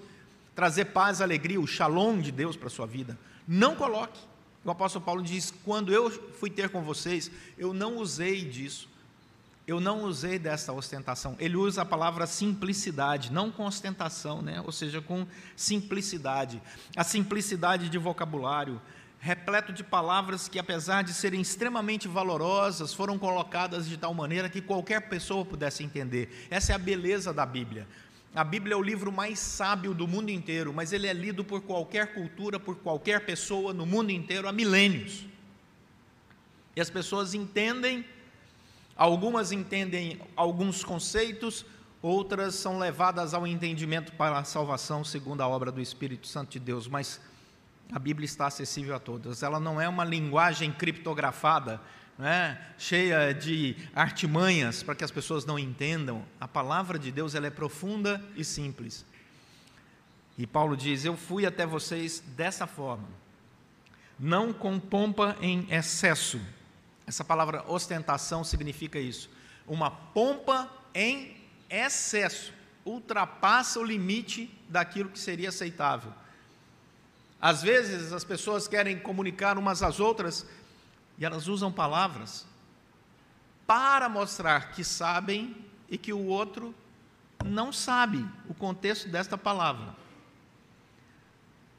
trazer 0.56 0.86
paz, 0.86 1.20
alegria, 1.20 1.60
o 1.60 1.66
shalom 1.66 2.20
de 2.20 2.32
Deus 2.32 2.56
para 2.56 2.68
a 2.68 2.72
sua 2.72 2.86
vida. 2.86 3.18
Não 3.52 3.76
coloque. 3.76 4.18
O 4.64 4.72
apóstolo 4.72 5.04
Paulo 5.04 5.22
diz: 5.22 5.54
quando 5.66 5.92
eu 5.92 6.10
fui 6.10 6.50
ter 6.50 6.70
com 6.70 6.82
vocês, 6.82 7.30
eu 7.58 7.74
não 7.74 7.98
usei 7.98 8.46
disso. 8.46 8.88
Eu 9.68 9.82
não 9.82 10.04
usei 10.04 10.40
dessa 10.40 10.72
ostentação. 10.72 11.36
Ele 11.38 11.58
usa 11.58 11.82
a 11.82 11.86
palavra 11.86 12.26
simplicidade, 12.26 13.30
não 13.30 13.52
com 13.52 13.66
ostentação, 13.66 14.42
né? 14.42 14.62
ou 14.62 14.72
seja, 14.72 15.02
com 15.02 15.28
simplicidade. 15.54 16.62
A 16.96 17.04
simplicidade 17.04 17.90
de 17.90 17.98
vocabulário, 17.98 18.82
repleto 19.20 19.74
de 19.74 19.84
palavras 19.84 20.48
que, 20.48 20.58
apesar 20.58 21.04
de 21.04 21.14
serem 21.14 21.42
extremamente 21.42 22.08
valorosas, 22.08 22.94
foram 22.94 23.20
colocadas 23.20 23.86
de 23.86 23.98
tal 23.98 24.14
maneira 24.14 24.50
que 24.50 24.62
qualquer 24.62 25.10
pessoa 25.10 25.44
pudesse 25.44 25.84
entender. 25.84 26.48
Essa 26.50 26.72
é 26.72 26.76
a 26.76 26.80
beleza 26.80 27.34
da 27.34 27.46
Bíblia. 27.46 27.86
A 28.34 28.46
Bíblia 28.46 28.76
é 28.76 28.78
o 28.78 28.82
livro 28.82 29.12
mais 29.12 29.40
sábio 29.40 29.94
do 29.94 30.08
mundo 30.08 30.30
inteiro, 30.30 30.72
mas 30.72 30.94
ele 30.94 31.06
é 31.06 31.12
lido 31.12 31.44
por 31.44 31.62
qualquer 31.62 32.14
cultura, 32.14 32.58
por 32.58 32.78
qualquer 32.78 33.26
pessoa 33.26 33.74
no 33.74 33.86
mundo 33.86 34.10
inteiro 34.10 34.48
há 34.48 34.54
milênios. 34.54 35.26
E 36.74 36.80
as 36.80 36.90
pessoas 36.90 37.34
entendem, 37.34 38.06
algumas 38.96 39.52
entendem 39.52 40.18
alguns 40.34 40.82
conceitos, 40.82 41.66
outras 42.02 42.56
são 42.56 42.80
levadas 42.80 43.34
ao 43.34 43.46
entendimento 43.46 44.14
para 44.14 44.40
a 44.40 44.46
salvação 44.46 45.04
segundo 45.04 45.42
a 45.42 45.48
obra 45.48 45.70
do 45.70 45.82
Espírito 45.82 46.26
Santo 46.26 46.52
de 46.52 46.60
Deus, 46.60 46.88
mas 46.88 47.20
a 47.92 48.00
Bíblia 48.00 48.26
está 48.26 48.48
acessível 48.48 48.96
a 48.96 49.00
todas. 49.00 49.44
Ela 49.44 49.60
não 49.60 49.82
é 49.82 49.90
uma 49.90 50.06
linguagem 50.06 50.72
criptografada 50.72 51.82
né, 52.22 52.56
cheia 52.78 53.34
de 53.34 53.76
artimanhas 53.96 54.84
para 54.84 54.94
que 54.94 55.04
as 55.04 55.10
pessoas 55.10 55.44
não 55.44 55.58
entendam. 55.58 56.24
A 56.40 56.48
palavra 56.48 57.00
de 57.00 57.12
Deus 57.12 57.34
ela 57.34 57.48
é 57.48 57.50
profunda 57.50 58.24
e 58.36 58.46
simples. 58.46 59.04
E 60.38 60.46
Paulo 60.46 60.78
diz: 60.78 61.04
Eu 61.04 61.18
fui 61.18 61.48
até 61.48 61.66
vocês 61.66 62.24
dessa 62.38 62.68
forma, 62.68 63.08
não 64.20 64.54
com 64.54 64.80
pompa 64.80 65.36
em 65.42 65.66
excesso. 65.72 66.40
Essa 67.08 67.24
palavra 67.24 67.64
ostentação 67.68 68.44
significa 68.44 69.00
isso. 69.00 69.28
Uma 69.66 69.90
pompa 69.90 70.70
em 70.94 71.36
excesso 71.72 72.54
ultrapassa 72.86 73.80
o 73.80 73.84
limite 73.84 74.56
daquilo 74.70 75.10
que 75.10 75.18
seria 75.18 75.50
aceitável. 75.50 76.14
Às 77.42 77.64
vezes 77.64 78.14
as 78.14 78.24
pessoas 78.24 78.68
querem 78.68 79.00
comunicar 79.00 79.58
umas 79.58 79.82
às 79.82 80.00
outras 80.00 80.46
e 81.18 81.26
elas 81.26 81.48
usam 81.48 81.72
palavras 81.72 82.46
para 83.66 84.10
mostrar 84.10 84.72
que 84.72 84.84
sabem 84.84 85.56
e 85.90 85.98
que 85.98 86.12
o 86.12 86.26
outro 86.26 86.74
não 87.46 87.72
sabe 87.72 88.26
o 88.48 88.54
contexto 88.54 89.08
desta 89.08 89.38
palavra. 89.38 89.96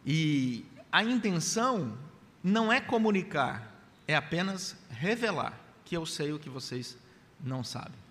E 0.04 0.64
a 0.90 1.02
intenção 1.02 1.96
não 2.42 2.72
é 2.72 2.80
comunicar, 2.80 3.70
é 4.06 4.16
apenas 4.16 4.76
revelar 4.90 5.58
que 5.84 5.96
eu 5.96 6.04
sei 6.04 6.32
o 6.32 6.38
que 6.38 6.48
vocês 6.48 6.96
não 7.40 7.62
sabem. 7.62 8.02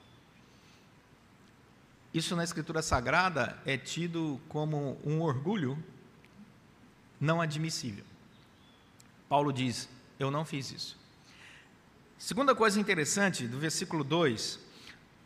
Isso 2.14 2.36
na 2.36 2.44
Escritura 2.44 2.82
Sagrada 2.82 3.58
é 3.66 3.78
tido 3.78 4.40
como 4.50 5.00
um 5.04 5.22
orgulho 5.22 5.82
não 7.20 7.40
admissível. 7.40 8.04
Paulo 9.30 9.54
diz: 9.54 9.88
Eu 10.20 10.30
não 10.30 10.44
fiz 10.44 10.72
isso. 10.72 11.01
Segunda 12.24 12.54
coisa 12.54 12.80
interessante 12.80 13.48
do 13.48 13.58
versículo 13.58 14.04
2, 14.04 14.60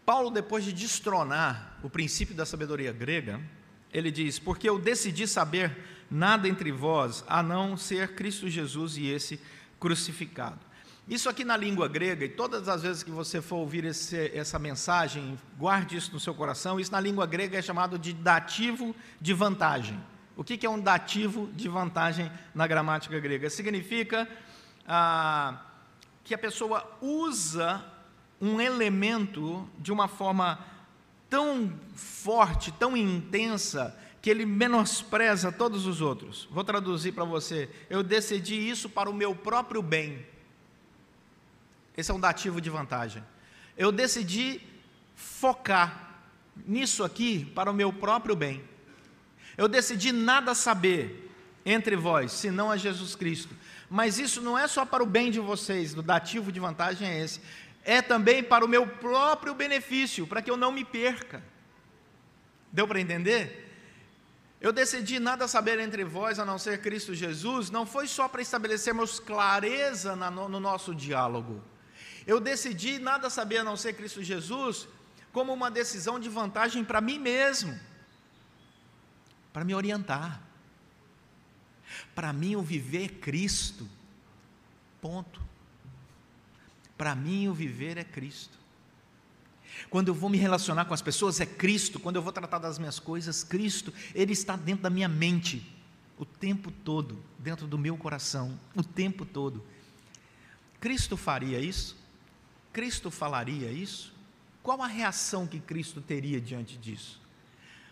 Paulo, 0.05 0.31
depois 0.31 0.63
de 0.63 0.71
destronar 0.71 1.77
o 1.83 1.89
princípio 1.89 2.33
da 2.33 2.45
sabedoria 2.45 2.93
grega, 2.93 3.41
ele 3.93 4.09
diz: 4.09 4.39
Porque 4.39 4.69
eu 4.69 4.79
decidi 4.79 5.27
saber 5.27 5.75
nada 6.09 6.47
entre 6.47 6.71
vós 6.71 7.21
a 7.27 7.43
não 7.43 7.75
ser 7.75 8.15
Cristo 8.15 8.49
Jesus 8.49 8.95
e 8.95 9.07
esse 9.07 9.41
crucificado. 9.77 10.57
Isso 11.05 11.27
aqui 11.27 11.43
na 11.43 11.57
língua 11.57 11.89
grega, 11.89 12.23
e 12.23 12.29
todas 12.29 12.69
as 12.69 12.83
vezes 12.83 13.03
que 13.03 13.11
você 13.11 13.41
for 13.41 13.57
ouvir 13.57 13.83
esse, 13.83 14.31
essa 14.33 14.57
mensagem, 14.57 15.37
guarde 15.57 15.97
isso 15.97 16.13
no 16.13 16.19
seu 16.19 16.33
coração. 16.33 16.79
Isso 16.79 16.93
na 16.93 17.01
língua 17.01 17.27
grega 17.27 17.57
é 17.57 17.61
chamado 17.61 17.99
de 17.99 18.13
dativo 18.13 18.95
de 19.19 19.33
vantagem. 19.33 20.01
O 20.33 20.45
que, 20.45 20.65
é 20.65 20.69
um 20.69 20.79
dativo 20.79 21.49
de 21.53 21.67
vantagem 21.67 22.31
na 22.53 22.65
gramática 22.65 23.19
grega? 23.19 23.49
Significa. 23.49 24.25
Ah, 24.87 25.74
que 26.25 26.33
a 26.33 26.37
pessoa 26.37 26.85
usa 26.99 27.85
um 28.41 28.59
elemento 28.59 29.69
de 29.77 29.91
uma 29.91 30.07
forma 30.07 30.59
tão 31.29 31.71
forte, 31.93 32.71
tão 32.73 32.97
intensa, 32.97 33.95
que 34.21 34.29
ele 34.29 34.43
menospreza 34.43 35.51
todos 35.51 35.85
os 35.85 36.01
outros. 36.01 36.47
Vou 36.49 36.63
traduzir 36.63 37.11
para 37.11 37.23
você. 37.23 37.69
Eu 37.91 38.01
decidi 38.01 38.55
isso 38.55 38.89
para 38.89 39.07
o 39.07 39.13
meu 39.13 39.35
próprio 39.35 39.83
bem. 39.83 40.25
Esse 41.95 42.09
é 42.09 42.13
um 42.13 42.19
dativo 42.19 42.59
de 42.59 42.71
vantagem. 42.71 43.23
Eu 43.77 43.91
decidi 43.91 44.59
focar 45.15 46.23
nisso 46.65 47.03
aqui 47.03 47.45
para 47.53 47.69
o 47.69 47.73
meu 47.73 47.93
próprio 47.93 48.35
bem. 48.35 48.63
Eu 49.55 49.67
decidi 49.67 50.11
nada 50.11 50.55
saber 50.55 51.31
entre 51.63 51.95
vós, 51.95 52.31
senão 52.31 52.71
a 52.71 52.77
Jesus 52.77 53.15
Cristo. 53.15 53.53
Mas 53.95 54.19
isso 54.19 54.41
não 54.41 54.57
é 54.57 54.67
só 54.67 54.85
para 54.85 55.01
o 55.01 55.05
bem 55.05 55.31
de 55.31 55.39
vocês, 55.39 55.97
o 55.97 56.01
dativo 56.01 56.51
de 56.51 56.59
vantagem 56.59 57.07
é 57.07 57.23
esse. 57.23 57.39
É 57.81 58.01
também 58.01 58.43
para 58.43 58.65
o 58.65 58.67
meu 58.67 58.85
próprio 58.85 59.55
benefício, 59.55 60.27
para 60.27 60.41
que 60.41 60.51
eu 60.51 60.57
não 60.57 60.69
me 60.69 60.83
perca. 60.83 61.41
Deu 62.73 62.85
para 62.85 62.99
entender? 62.99 63.73
Eu 64.59 64.73
decidi 64.73 65.17
nada 65.17 65.47
saber 65.47 65.79
entre 65.79 66.03
vós 66.03 66.39
a 66.39 66.43
não 66.43 66.59
ser 66.59 66.81
Cristo 66.81 67.15
Jesus, 67.15 67.69
não 67.69 67.85
foi 67.85 68.05
só 68.05 68.27
para 68.27 68.41
estabelecermos 68.41 69.17
clareza 69.17 70.13
no 70.13 70.59
nosso 70.59 70.93
diálogo. 70.93 71.63
Eu 72.27 72.41
decidi 72.41 72.99
nada 72.99 73.29
saber 73.29 73.59
a 73.59 73.63
não 73.63 73.77
ser 73.77 73.93
Cristo 73.93 74.21
Jesus 74.21 74.89
como 75.31 75.53
uma 75.53 75.71
decisão 75.71 76.19
de 76.19 76.27
vantagem 76.27 76.83
para 76.83 76.99
mim 76.99 77.17
mesmo, 77.17 77.79
para 79.53 79.63
me 79.63 79.73
orientar. 79.73 80.44
Para 82.15 82.31
mim, 82.31 82.55
o 82.55 82.61
viver 82.61 83.03
é 83.03 83.09
Cristo. 83.09 83.87
Ponto. 85.01 85.41
Para 86.97 87.13
mim, 87.13 87.49
o 87.49 87.53
viver 87.53 87.97
é 87.97 88.03
Cristo. 88.03 88.57
Quando 89.89 90.07
eu 90.07 90.13
vou 90.13 90.29
me 90.29 90.37
relacionar 90.37 90.85
com 90.85 90.93
as 90.93 91.01
pessoas, 91.01 91.41
é 91.41 91.45
Cristo. 91.45 91.99
Quando 91.99 92.15
eu 92.15 92.21
vou 92.21 92.31
tratar 92.31 92.59
das 92.59 92.79
minhas 92.79 92.97
coisas, 92.97 93.43
Cristo. 93.43 93.93
Ele 94.13 94.31
está 94.31 94.55
dentro 94.55 94.83
da 94.83 94.89
minha 94.89 95.09
mente 95.09 95.75
o 96.17 96.25
tempo 96.25 96.71
todo, 96.71 97.21
dentro 97.37 97.67
do 97.67 97.77
meu 97.77 97.97
coração, 97.97 98.57
o 98.73 98.81
tempo 98.81 99.25
todo. 99.25 99.63
Cristo 100.79 101.17
faria 101.17 101.59
isso? 101.59 101.97
Cristo 102.71 103.11
falaria 103.11 103.71
isso? 103.71 104.13
Qual 104.63 104.81
a 104.81 104.87
reação 104.87 105.45
que 105.45 105.59
Cristo 105.59 106.01
teria 106.01 106.39
diante 106.39 106.77
disso? 106.77 107.21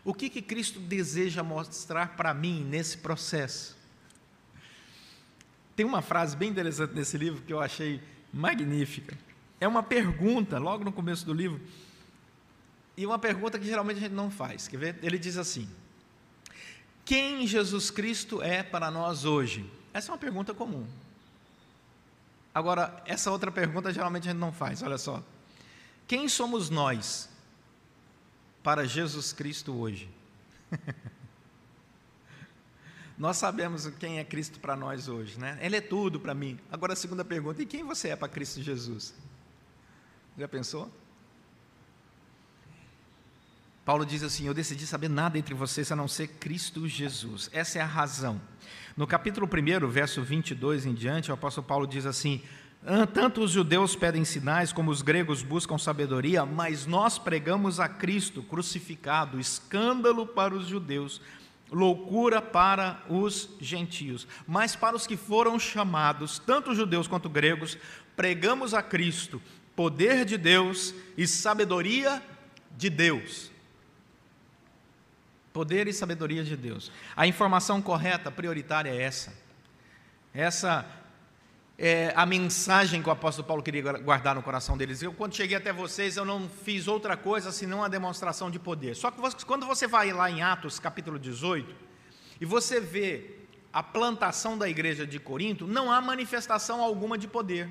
O 0.06 0.13
que, 0.13 0.30
que 0.30 0.42
Cristo 0.42 0.80
deseja 0.80 1.44
mostrar 1.44 2.15
para 2.15 2.34
mim 2.34 2.63
nesse 2.63 2.98
processo? 2.98 3.75
Tem 5.75 5.86
uma 5.86 6.01
frase 6.01 6.36
bem 6.36 6.50
interessante 6.50 6.94
nesse 6.94 7.18
livro 7.18 7.42
que 7.42 7.51
eu 7.51 7.60
achei 7.62 8.01
magnífica. 8.32 9.18
é 9.60 9.68
uma 9.68 9.84
pergunta, 9.84 10.60
logo 10.60 10.84
no 10.84 10.92
começo 10.92 11.25
do 11.25 11.34
livro, 11.34 11.62
e 12.96 13.06
uma 13.06 13.18
pergunta 13.18 13.58
que 13.58 13.65
geralmente 13.65 13.98
a 13.98 14.01
gente 14.01 14.13
não 14.13 14.30
faz. 14.30 14.68
Quer 14.68 14.77
ver? 14.77 15.00
Ele 15.01 15.18
diz 15.18 15.38
assim: 15.38 15.68
Quem 17.06 17.48
Jesus 17.48 17.89
Cristo 17.89 18.42
é 18.42 18.62
para 18.62 18.92
nós 18.92 19.25
hoje? 19.25 19.70
Essa 19.94 20.10
é 20.10 20.12
uma 20.12 20.18
pergunta 20.18 20.53
comum. 20.53 20.86
Agora, 22.53 23.01
essa 23.06 23.32
outra 23.32 23.51
pergunta 23.51 23.92
geralmente 23.92 24.27
a 24.27 24.32
gente 24.32 24.39
não 24.39 24.51
faz, 24.51 24.84
olha 24.84 24.98
só. 24.98 25.24
Quem 26.08 26.27
somos 26.27 26.70
nós 26.70 27.30
para 28.62 28.86
Jesus 28.86 29.34
Cristo 29.34 29.74
hoje? 29.74 30.10
nós 33.17 33.38
sabemos 33.38 33.88
quem 34.00 34.20
é 34.20 34.24
Cristo 34.24 34.60
para 34.60 34.75
nós 34.75 35.08
hoje, 35.08 35.39
né? 35.39 35.58
Ele 35.62 35.75
é 35.75 35.82
tudo 35.82 36.20
para 36.20 36.34
mim. 36.34 36.60
Agora 36.72 36.93
a 36.93 36.96
segunda 36.96 37.24
pergunta: 37.24 37.62
e 37.62 37.65
quem 37.65 37.84
você 37.84 38.10
é 38.10 38.15
para 38.15 38.27
Cristo 38.27 38.62
Jesus? 38.62 39.13
Já 40.38 40.48
pensou? 40.48 40.91
Paulo 43.86 44.05
diz 44.05 44.24
assim: 44.24 44.48
Eu 44.48 44.53
decidi 44.53 44.88
saber 44.88 45.10
nada 45.10 45.38
entre 45.38 45.53
vocês 45.53 45.91
a 45.91 45.96
não 45.96 46.08
ser 46.08 46.27
Cristo 46.27 46.88
Jesus. 46.88 47.50
Essa 47.53 47.79
é 47.79 47.82
a 47.82 47.86
razão. 47.86 48.41
No 48.96 49.05
capítulo 49.05 49.48
1, 49.48 49.88
verso 49.89 50.22
22 50.22 50.86
em 50.86 50.93
diante, 50.93 51.29
o 51.29 51.34
apóstolo 51.34 51.67
Paulo 51.67 51.86
diz 51.86 52.05
assim: 52.05 52.41
tanto 53.13 53.41
os 53.41 53.51
judeus 53.51 53.96
pedem 53.96 54.25
sinais 54.25 54.74
como 54.74 54.91
os 54.91 55.01
gregos 55.01 55.41
buscam 55.41 55.77
sabedoria, 55.77 56.46
mas 56.46 56.86
nós 56.86 57.17
pregamos 57.17 57.79
a 57.79 57.88
Cristo 57.88 58.43
crucificado, 58.43 59.39
escândalo 59.39 60.27
para 60.27 60.53
os 60.53 60.67
judeus, 60.67 61.22
loucura 61.74 62.42
para 62.42 63.03
os 63.10 63.50
gentios. 63.60 64.27
Mas 64.48 64.75
para 64.75 64.96
os 64.96 65.08
que 65.08 65.18
foram 65.18 65.60
chamados, 65.60 66.39
tanto 66.39 66.75
judeus 66.75 67.08
quanto 67.08 67.30
gregos, 67.30 67.77
pregamos 68.15 68.74
a 68.74 68.82
Cristo, 68.82 69.42
poder 69.75 70.24
de 70.24 70.38
Deus 70.38 70.94
e 71.18 71.27
sabedoria 71.27 72.22
de 72.77 72.89
Deus. 72.89 73.51
Poder 75.51 75.88
e 75.88 75.94
sabedoria 75.94 76.44
de 76.44 76.56
Deus. 76.56 76.92
A 77.15 77.27
informação 77.27 77.82
correta, 77.82 78.32
prioritária 78.32 78.89
é 78.89 79.01
essa. 79.01 79.34
Essa 80.34 80.86
é, 81.85 82.13
a 82.15 82.25
mensagem 82.25 83.03
que 83.03 83.09
o 83.09 83.11
apóstolo 83.11 83.45
Paulo 83.45 83.61
queria 83.61 83.81
guardar 83.97 84.33
no 84.33 84.41
coração 84.41 84.77
deles. 84.77 85.03
Eu, 85.03 85.11
quando 85.11 85.35
cheguei 85.35 85.57
até 85.57 85.73
vocês, 85.73 86.15
eu 86.15 86.23
não 86.23 86.47
fiz 86.47 86.87
outra 86.87 87.17
coisa 87.17 87.51
senão 87.51 87.83
a 87.83 87.89
demonstração 87.89 88.49
de 88.49 88.57
poder. 88.57 88.95
Só 88.95 89.11
que 89.11 89.19
você, 89.19 89.35
quando 89.45 89.65
você 89.65 89.85
vai 89.85 90.13
lá 90.13 90.31
em 90.31 90.41
Atos 90.41 90.79
capítulo 90.79 91.19
18, 91.19 91.75
e 92.39 92.45
você 92.45 92.79
vê 92.79 93.31
a 93.73 93.83
plantação 93.83 94.57
da 94.57 94.69
igreja 94.69 95.05
de 95.05 95.19
Corinto, 95.19 95.67
não 95.67 95.91
há 95.91 95.99
manifestação 95.99 96.81
alguma 96.81 97.17
de 97.17 97.27
poder. 97.27 97.69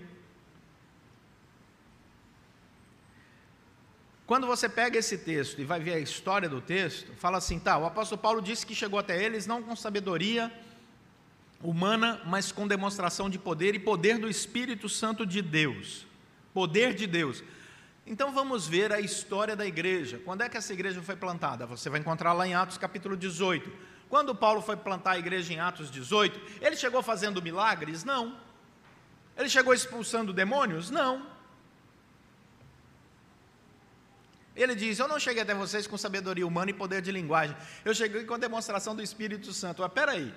Quando 4.27 4.47
você 4.47 4.69
pega 4.69 4.99
esse 4.99 5.17
texto 5.17 5.59
e 5.59 5.65
vai 5.65 5.81
ver 5.81 5.95
a 5.95 5.99
história 5.99 6.51
do 6.51 6.61
texto, 6.61 7.11
fala 7.15 7.39
assim: 7.39 7.59
tá, 7.59 7.79
o 7.79 7.87
apóstolo 7.87 8.21
Paulo 8.21 8.43
disse 8.43 8.67
que 8.67 8.75
chegou 8.75 8.99
até 8.99 9.25
eles 9.25 9.47
não 9.47 9.63
com 9.63 9.75
sabedoria 9.75 10.53
humana, 11.63 12.21
mas 12.27 12.51
com 12.51 12.67
demonstração 12.67 13.31
de 13.31 13.39
poder 13.39 13.75
e 13.75 13.79
poder 13.79 14.19
do 14.19 14.29
Espírito 14.29 14.89
Santo 14.89 15.25
de 15.25 15.41
Deus. 15.41 16.07
Poder 16.53 16.95
de 16.95 17.07
Deus. 17.07 17.43
Então 18.07 18.33
vamos 18.33 18.67
ver 18.67 18.93
a 18.93 19.01
história 19.01 19.55
da 19.55 19.65
igreja. 19.65 20.21
Quando 20.25 20.43
é 20.43 20.49
que 20.49 20.57
essa 20.57 20.73
igreja 20.73 21.01
foi 21.03 21.15
plantada? 21.15 21.65
Você 21.67 21.89
vai 21.89 22.01
encontrar 22.01 22.33
lá 22.33 22.47
em 22.47 22.55
Atos 22.55 22.77
capítulo 22.77 23.17
18. 23.17 23.73
Quando 24.09 24.35
Paulo 24.35 24.61
foi 24.61 24.77
plantar 24.77 25.13
a 25.13 25.19
igreja 25.19 25.53
em 25.53 25.61
Atos 25.61 25.91
18, 25.91 26.39
ele 26.61 26.77
chegou 26.77 27.03
fazendo 27.03 27.41
milagres? 27.41 28.05
Não. 28.05 28.37
Ele 29.37 29.49
chegou 29.49 29.73
expulsando 29.73 30.33
demônios? 30.33 30.91
Não. 30.91 31.27
Ele 34.55 34.75
diz: 34.75 34.99
Eu 34.99 35.09
não 35.09 35.19
cheguei 35.19 35.43
até 35.43 35.55
vocês 35.55 35.87
com 35.87 35.97
sabedoria 35.97 36.47
humana 36.47 36.71
e 36.71 36.75
poder 36.75 37.01
de 37.01 37.11
linguagem. 37.11 37.57
Eu 37.85 37.95
cheguei 37.95 38.25
com 38.25 38.35
a 38.35 38.39
demonstração 38.39 38.95
do 38.95 39.03
Espírito 39.03 39.53
Santo. 39.53 39.81
Mas 39.81 39.93
peraí. 39.93 40.25
aí. 40.25 40.35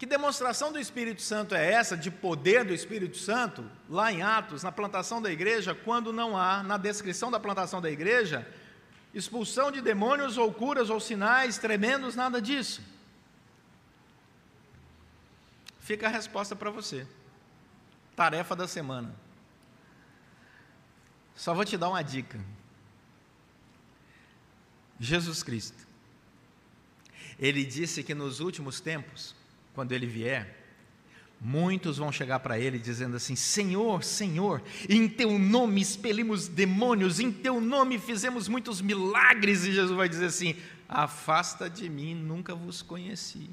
Que 0.00 0.06
demonstração 0.06 0.72
do 0.72 0.78
Espírito 0.78 1.20
Santo 1.20 1.54
é 1.54 1.72
essa, 1.72 1.94
de 1.94 2.10
poder 2.10 2.64
do 2.64 2.72
Espírito 2.72 3.18
Santo, 3.18 3.70
lá 3.86 4.10
em 4.10 4.22
Atos, 4.22 4.62
na 4.62 4.72
plantação 4.72 5.20
da 5.20 5.30
igreja, 5.30 5.74
quando 5.74 6.10
não 6.10 6.38
há, 6.38 6.62
na 6.62 6.78
descrição 6.78 7.30
da 7.30 7.38
plantação 7.38 7.82
da 7.82 7.90
igreja, 7.90 8.50
expulsão 9.12 9.70
de 9.70 9.82
demônios 9.82 10.38
ou 10.38 10.50
curas 10.54 10.88
ou 10.88 10.98
sinais 10.98 11.58
tremendos, 11.58 12.16
nada 12.16 12.40
disso? 12.40 12.80
Fica 15.80 16.06
a 16.06 16.10
resposta 16.10 16.56
para 16.56 16.70
você. 16.70 17.06
Tarefa 18.16 18.56
da 18.56 18.66
semana. 18.66 19.14
Só 21.36 21.52
vou 21.52 21.66
te 21.66 21.76
dar 21.76 21.90
uma 21.90 22.00
dica. 22.00 22.40
Jesus 24.98 25.42
Cristo. 25.42 25.86
Ele 27.38 27.66
disse 27.66 28.02
que 28.02 28.14
nos 28.14 28.40
últimos 28.40 28.80
tempos, 28.80 29.38
quando 29.80 29.92
ele 29.92 30.06
vier, 30.06 30.62
muitos 31.40 31.96
vão 31.96 32.12
chegar 32.12 32.40
para 32.40 32.58
ele 32.58 32.78
dizendo 32.78 33.16
assim: 33.16 33.34
Senhor, 33.34 34.04
Senhor, 34.04 34.62
em 34.86 35.08
teu 35.08 35.38
nome 35.38 35.80
expelimos 35.80 36.48
demônios, 36.48 37.18
em 37.18 37.32
teu 37.32 37.62
nome 37.62 37.98
fizemos 37.98 38.46
muitos 38.46 38.82
milagres. 38.82 39.64
E 39.64 39.72
Jesus 39.72 39.96
vai 39.96 40.06
dizer 40.06 40.26
assim: 40.26 40.54
Afasta 40.86 41.70
de 41.70 41.88
mim, 41.88 42.14
nunca 42.14 42.54
vos 42.54 42.82
conheci. 42.82 43.48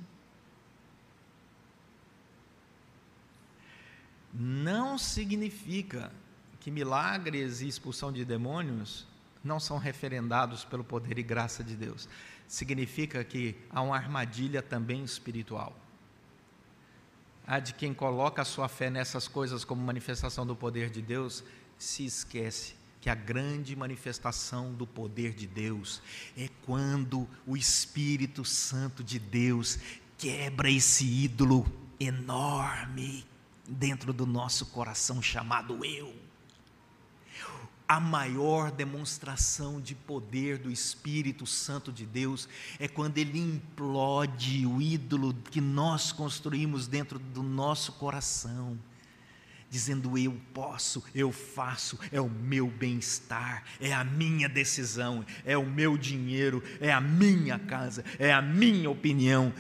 Não 4.33 4.97
significa 4.97 6.11
que 6.59 6.69
milagres 6.69 7.61
e 7.61 7.69
expulsão 7.69 8.11
de 8.11 8.25
demônios 8.25 9.07
não 9.41 9.61
são 9.61 9.77
referendados 9.77 10.65
pelo 10.65 10.83
poder 10.83 11.17
e 11.17 11.23
graça 11.23 11.63
de 11.63 11.73
Deus. 11.73 12.09
Significa 12.49 13.23
que 13.23 13.55
há 13.69 13.81
uma 13.81 13.95
armadilha 13.95 14.61
também 14.61 15.05
espiritual 15.05 15.87
a 17.47 17.60
de 17.60 17.73
quem 17.73 17.93
coloca 17.93 18.41
a 18.41 18.45
sua 18.45 18.67
fé 18.67 18.89
nessas 18.89 19.27
coisas 19.27 19.63
como 19.63 19.81
manifestação 19.81 20.45
do 20.45 20.55
poder 20.55 20.89
de 20.89 21.01
Deus, 21.01 21.43
se 21.77 22.05
esquece 22.05 22.75
que 22.99 23.10
a 23.10 23.15
grande 23.15 23.73
manifestação 23.73 24.73
do 24.73 24.86
poder 24.86 25.33
de 25.33 25.47
Deus 25.47 26.01
é 26.38 26.49
quando 26.65 27.25
o 27.45 27.55
Espírito 27.55 28.43
Santo 28.43 29.01
de 29.01 29.17
Deus 29.17 29.79
quebra 30.17 30.69
esse 30.69 31.05
ídolo 31.05 31.65
enorme 31.99 33.25
dentro 33.65 34.12
do 34.12 34.25
nosso 34.25 34.65
coração 34.67 35.21
chamado 35.21 35.86
eu 35.86 36.26
a 37.88 38.00
maior 38.00 38.69
demonstração 38.69 39.80
de 39.80 39.95
poder 39.95 40.58
do 40.58 40.69
Espírito 40.69 41.45
Santo 41.45 41.91
de 41.91 42.06
Deus 42.06 42.50
é 42.80 42.88
quando 42.88 43.17
ele 43.17 43.39
implode 43.39 44.65
o 44.65 44.82
ídolo 44.82 45.34
que 45.50 45.62
nós 45.62 46.12
construímos 46.12 46.86
dentro 46.86 47.17
do 47.17 47.41
nosso 47.41 47.93
coração, 47.93 48.78
dizendo: 49.69 50.17
Eu 50.17 50.38
posso, 50.54 51.02
eu 51.15 51.32
faço, 51.32 51.97
é 52.12 52.19
o 52.19 52.30
meu 52.30 52.67
bem-estar, 52.67 53.63
é 53.80 53.93
a 53.93 54.04
minha 54.04 54.50
decisão, 54.50 55.26
é 55.45 55.58
o 55.58 55.65
meu 55.65 55.97
dinheiro, 55.97 56.62
é 56.82 56.91
a 56.91 57.00
minha 57.00 57.58
casa, 57.58 58.04
é 58.19 58.34
a 58.34 58.41
minha 58.41 58.89
opinião, 58.89 59.54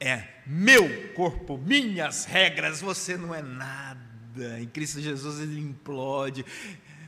é 0.00 0.26
meu 0.46 1.12
corpo, 1.12 1.58
minhas 1.58 2.24
regras, 2.24 2.80
você 2.80 3.18
não 3.18 3.34
é 3.34 3.42
nada. 3.42 4.02
Em 4.58 4.66
Cristo 4.66 5.00
Jesus 5.00 5.38
ele 5.38 5.60
implode. 5.60 6.44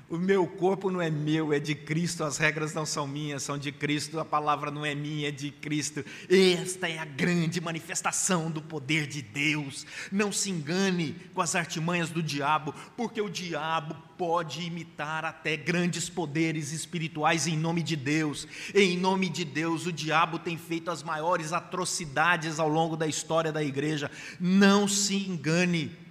O 0.08 0.16
meu 0.16 0.46
corpo 0.46 0.88
não 0.88 1.02
é 1.02 1.10
meu, 1.10 1.52
é 1.52 1.58
de 1.58 1.74
Cristo, 1.74 2.22
as 2.22 2.38
regras 2.38 2.72
não 2.72 2.86
são 2.86 3.08
minhas, 3.08 3.42
são 3.42 3.58
de 3.58 3.72
Cristo, 3.72 4.20
a 4.20 4.24
palavra 4.24 4.70
não 4.70 4.86
é 4.86 4.94
minha, 4.94 5.28
é 5.28 5.32
de 5.32 5.50
Cristo. 5.50 6.04
Esta 6.30 6.88
é 6.88 6.96
a 6.96 7.04
grande 7.04 7.60
manifestação 7.60 8.48
do 8.48 8.62
poder 8.62 9.08
de 9.08 9.20
Deus. 9.20 9.84
Não 10.12 10.30
se 10.30 10.48
engane 10.48 11.16
com 11.34 11.40
as 11.40 11.56
artimanhas 11.56 12.08
do 12.08 12.22
diabo, 12.22 12.72
porque 12.96 13.20
o 13.20 13.28
diabo 13.28 13.96
pode 14.16 14.62
imitar 14.62 15.24
até 15.24 15.56
grandes 15.56 16.08
poderes 16.08 16.70
espirituais 16.70 17.48
em 17.48 17.56
nome 17.56 17.82
de 17.82 17.96
Deus. 17.96 18.46
Em 18.72 18.96
nome 18.96 19.28
de 19.28 19.44
Deus, 19.44 19.86
o 19.86 19.92
diabo 19.92 20.38
tem 20.38 20.56
feito 20.56 20.88
as 20.88 21.02
maiores 21.02 21.52
atrocidades 21.52 22.60
ao 22.60 22.68
longo 22.68 22.96
da 22.96 23.08
história 23.08 23.50
da 23.50 23.62
igreja. 23.62 24.08
Não 24.38 24.86
se 24.86 25.16
engane 25.16 26.05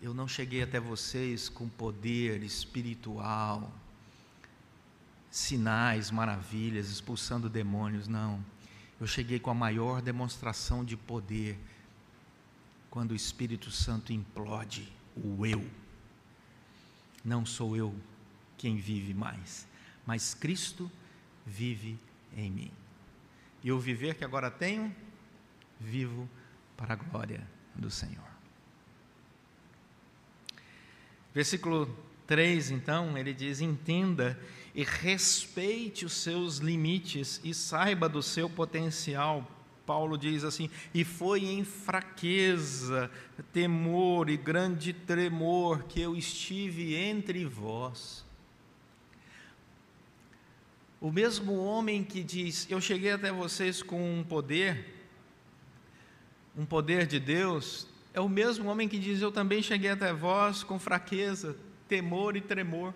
eu 0.00 0.14
não 0.14 0.26
cheguei 0.26 0.62
até 0.62 0.80
vocês 0.80 1.48
com 1.48 1.68
poder 1.68 2.42
espiritual, 2.42 3.70
sinais, 5.30 6.10
maravilhas, 6.10 6.88
expulsando 6.88 7.50
demônios, 7.50 8.08
não. 8.08 8.42
Eu 8.98 9.06
cheguei 9.06 9.38
com 9.38 9.50
a 9.50 9.54
maior 9.54 10.00
demonstração 10.00 10.84
de 10.84 10.96
poder, 10.96 11.58
quando 12.88 13.12
o 13.12 13.16
Espírito 13.16 13.70
Santo 13.70 14.12
implode 14.12 14.90
o 15.16 15.44
eu. 15.44 15.64
Não 17.22 17.44
sou 17.44 17.76
eu 17.76 17.94
quem 18.56 18.76
vive 18.76 19.12
mais, 19.12 19.66
mas 20.06 20.34
Cristo 20.34 20.90
vive 21.46 21.98
em 22.34 22.50
mim. 22.50 22.72
E 23.62 23.70
o 23.70 23.78
viver 23.78 24.14
que 24.14 24.24
agora 24.24 24.50
tenho, 24.50 24.94
vivo 25.78 26.28
para 26.76 26.94
a 26.94 26.96
glória 26.96 27.46
do 27.74 27.90
Senhor. 27.90 28.29
Versículo 31.34 31.88
3, 32.26 32.70
então, 32.70 33.16
ele 33.16 33.32
diz: 33.32 33.60
Entenda 33.60 34.38
e 34.74 34.84
respeite 34.84 36.04
os 36.04 36.12
seus 36.12 36.58
limites 36.58 37.40
e 37.42 37.52
saiba 37.52 38.08
do 38.08 38.22
seu 38.22 38.48
potencial. 38.48 39.48
Paulo 39.84 40.16
diz 40.16 40.44
assim: 40.44 40.70
E 40.94 41.04
foi 41.04 41.44
em 41.44 41.64
fraqueza, 41.64 43.10
temor 43.52 44.30
e 44.30 44.36
grande 44.36 44.92
tremor 44.92 45.82
que 45.84 46.00
eu 46.00 46.16
estive 46.16 46.94
entre 46.94 47.44
vós. 47.44 48.24
O 51.00 51.10
mesmo 51.10 51.56
homem 51.56 52.04
que 52.04 52.22
diz: 52.22 52.70
Eu 52.70 52.80
cheguei 52.80 53.10
até 53.10 53.32
vocês 53.32 53.82
com 53.82 54.20
um 54.20 54.22
poder, 54.22 54.94
um 56.56 56.64
poder 56.64 57.06
de 57.06 57.18
Deus, 57.18 57.88
é 58.12 58.20
o 58.20 58.28
mesmo 58.28 58.68
homem 58.68 58.88
que 58.88 58.98
diz: 58.98 59.20
Eu 59.20 59.30
também 59.30 59.62
cheguei 59.62 59.90
até 59.90 60.12
vós 60.12 60.62
com 60.62 60.78
fraqueza, 60.78 61.56
temor 61.88 62.36
e 62.36 62.40
tremor. 62.40 62.92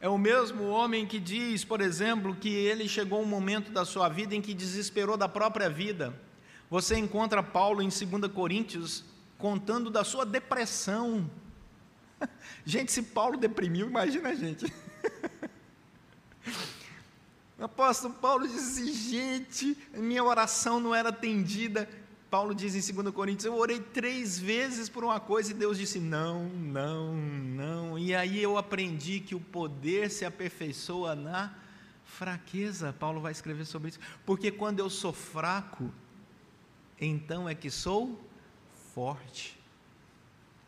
É 0.00 0.08
o 0.08 0.18
mesmo 0.18 0.68
homem 0.68 1.06
que 1.06 1.18
diz, 1.18 1.64
por 1.64 1.80
exemplo, 1.80 2.34
que 2.36 2.48
ele 2.48 2.88
chegou 2.88 3.20
um 3.20 3.26
momento 3.26 3.72
da 3.72 3.84
sua 3.84 4.08
vida 4.08 4.34
em 4.34 4.40
que 4.40 4.54
desesperou 4.54 5.16
da 5.16 5.28
própria 5.28 5.68
vida. 5.68 6.14
Você 6.70 6.96
encontra 6.96 7.42
Paulo 7.42 7.82
em 7.82 7.88
2 7.88 8.32
Coríntios 8.32 9.04
contando 9.36 9.90
da 9.90 10.04
sua 10.04 10.24
depressão. 10.24 11.28
Gente, 12.64 12.92
se 12.92 13.02
Paulo 13.02 13.36
deprimiu, 13.36 13.88
imagina 13.88 14.28
a 14.28 14.34
gente. 14.34 14.72
O 17.58 17.64
apóstolo 17.64 18.14
Paulo 18.14 18.46
disse 18.46 18.92
gente, 18.92 19.76
minha 19.94 20.22
oração 20.22 20.78
não 20.78 20.94
era 20.94 21.08
atendida, 21.08 21.88
Paulo 22.30 22.54
diz 22.54 22.74
em 22.74 22.94
2 22.94 23.14
Coríntios: 23.14 23.46
Eu 23.46 23.56
orei 23.56 23.80
três 23.80 24.38
vezes 24.38 24.88
por 24.88 25.02
uma 25.02 25.18
coisa 25.18 25.50
e 25.50 25.54
Deus 25.54 25.78
disse 25.78 25.98
não, 25.98 26.44
não, 26.48 27.14
não. 27.14 27.98
E 27.98 28.14
aí 28.14 28.42
eu 28.42 28.58
aprendi 28.58 29.20
que 29.20 29.34
o 29.34 29.40
poder 29.40 30.10
se 30.10 30.24
aperfeiçoa 30.24 31.14
na 31.14 31.54
fraqueza. 32.04 32.92
Paulo 32.92 33.20
vai 33.20 33.32
escrever 33.32 33.64
sobre 33.64 33.90
isso. 33.90 34.00
Porque 34.26 34.50
quando 34.50 34.80
eu 34.80 34.90
sou 34.90 35.12
fraco, 35.12 35.92
então 37.00 37.48
é 37.48 37.54
que 37.54 37.70
sou 37.70 38.20
forte. 38.94 39.58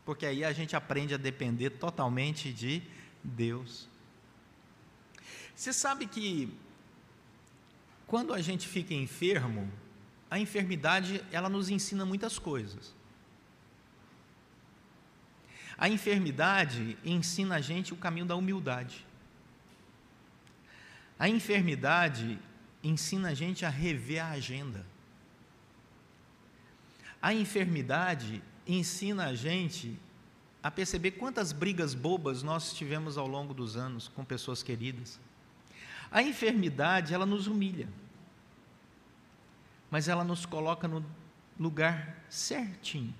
Porque 0.05 0.25
aí 0.25 0.44
a 0.44 0.53
gente 0.53 0.75
aprende 0.75 1.14
a 1.14 1.18
depender 1.18 1.70
totalmente 1.70 2.53
de 2.53 2.83
Deus. 3.23 3.87
Você 5.55 5.75
sabe 5.75 6.07
que 6.07 6.51
quando 8.07 8.33
a 8.33 8.40
gente 8.40 8.66
fica 8.66 8.94
enfermo, 8.94 9.70
a 10.31 10.38
enfermidade 10.38 11.23
ela 11.33 11.49
nos 11.49 11.69
ensina 11.69 12.07
muitas 12.07 12.38
coisas. 12.38 12.95
A 15.77 15.88
enfermidade 15.88 16.97
ensina 17.05 17.57
a 17.57 17.61
gente 17.61 17.93
o 17.93 17.97
caminho 17.97 18.27
da 18.27 18.37
humildade. 18.37 19.05
A 21.19 21.29
enfermidade 21.29 22.38
ensina 22.83 23.31
a 23.31 23.35
gente 23.35 23.64
a 23.66 23.69
rever 23.69 24.25
a 24.25 24.31
agenda. 24.31 24.87
A 27.21 27.35
enfermidade 27.35 28.40
ensina 28.66 29.27
a 29.27 29.35
gente 29.35 29.99
a 30.62 30.71
perceber 30.71 31.12
quantas 31.12 31.53
brigas 31.53 31.93
bobas 31.93 32.43
nós 32.43 32.73
tivemos 32.73 33.19
ao 33.19 33.27
longo 33.27 33.53
dos 33.53 33.77
anos 33.77 34.09
com 34.09 34.25
pessoas 34.25 34.62
queridas. 34.62 35.19
A 36.11 36.23
enfermidade, 36.23 37.12
ela 37.12 37.27
nos 37.27 37.47
humilha 37.47 37.88
mas 39.90 40.09
ela 40.09 40.22
nos 40.22 40.46
coloca 40.46 40.87
no 40.87 41.05
lugar 41.59 42.24
certinho. 42.29 43.14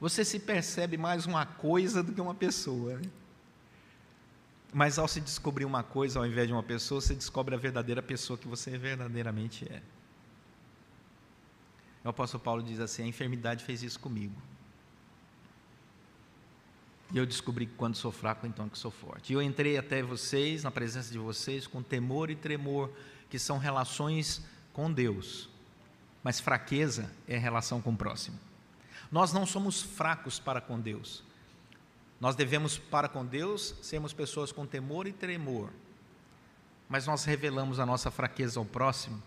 Você 0.00 0.24
se 0.24 0.38
percebe 0.38 0.96
mais 0.96 1.26
uma 1.26 1.46
coisa 1.46 2.02
do 2.02 2.12
que 2.12 2.20
uma 2.20 2.34
pessoa. 2.34 2.96
Né? 2.96 3.10
Mas 4.72 4.98
ao 4.98 5.08
se 5.08 5.20
descobrir 5.20 5.64
uma 5.64 5.82
coisa 5.82 6.18
ao 6.18 6.26
invés 6.26 6.46
de 6.46 6.52
uma 6.52 6.62
pessoa, 6.62 7.00
você 7.00 7.14
descobre 7.14 7.54
a 7.54 7.58
verdadeira 7.58 8.02
pessoa 8.02 8.38
que 8.38 8.48
você 8.48 8.76
verdadeiramente 8.76 9.66
é. 9.70 9.82
O 12.04 12.08
apóstolo 12.08 12.42
Paulo 12.42 12.62
diz 12.62 12.78
assim: 12.78 13.02
a 13.02 13.06
enfermidade 13.06 13.64
fez 13.64 13.82
isso 13.82 13.98
comigo. 13.98 14.34
E 17.12 17.18
eu 17.18 17.24
descobri 17.24 17.66
que 17.66 17.74
quando 17.74 17.94
sou 17.94 18.10
fraco, 18.10 18.46
então 18.46 18.68
que 18.68 18.76
sou 18.76 18.90
forte. 18.90 19.32
E 19.32 19.34
eu 19.34 19.40
entrei 19.40 19.78
até 19.78 20.02
vocês, 20.02 20.64
na 20.64 20.70
presença 20.70 21.10
de 21.12 21.18
vocês, 21.18 21.66
com 21.66 21.82
temor 21.82 22.30
e 22.30 22.36
tremor, 22.36 22.90
que 23.30 23.38
são 23.38 23.58
relações 23.58 24.42
com 24.76 24.92
Deus, 24.92 25.48
mas 26.22 26.38
fraqueza 26.38 27.10
é 27.26 27.38
relação 27.38 27.80
com 27.80 27.92
o 27.92 27.96
próximo. 27.96 28.38
Nós 29.10 29.32
não 29.32 29.46
somos 29.46 29.80
fracos 29.80 30.38
para 30.38 30.60
com 30.60 30.78
Deus. 30.78 31.24
Nós 32.20 32.36
devemos, 32.36 32.76
para 32.76 33.08
com 33.08 33.24
Deus, 33.24 33.74
sermos 33.80 34.12
pessoas 34.12 34.52
com 34.52 34.66
temor 34.66 35.06
e 35.06 35.14
tremor. 35.14 35.70
Mas 36.90 37.06
nós 37.06 37.24
revelamos 37.24 37.80
a 37.80 37.86
nossa 37.86 38.10
fraqueza 38.10 38.60
ao 38.60 38.66
próximo, 38.66 39.22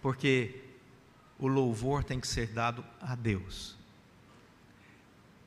porque 0.00 0.62
o 1.38 1.46
louvor 1.46 2.02
tem 2.02 2.18
que 2.18 2.26
ser 2.26 2.46
dado 2.46 2.82
a 3.02 3.14
Deus 3.14 3.76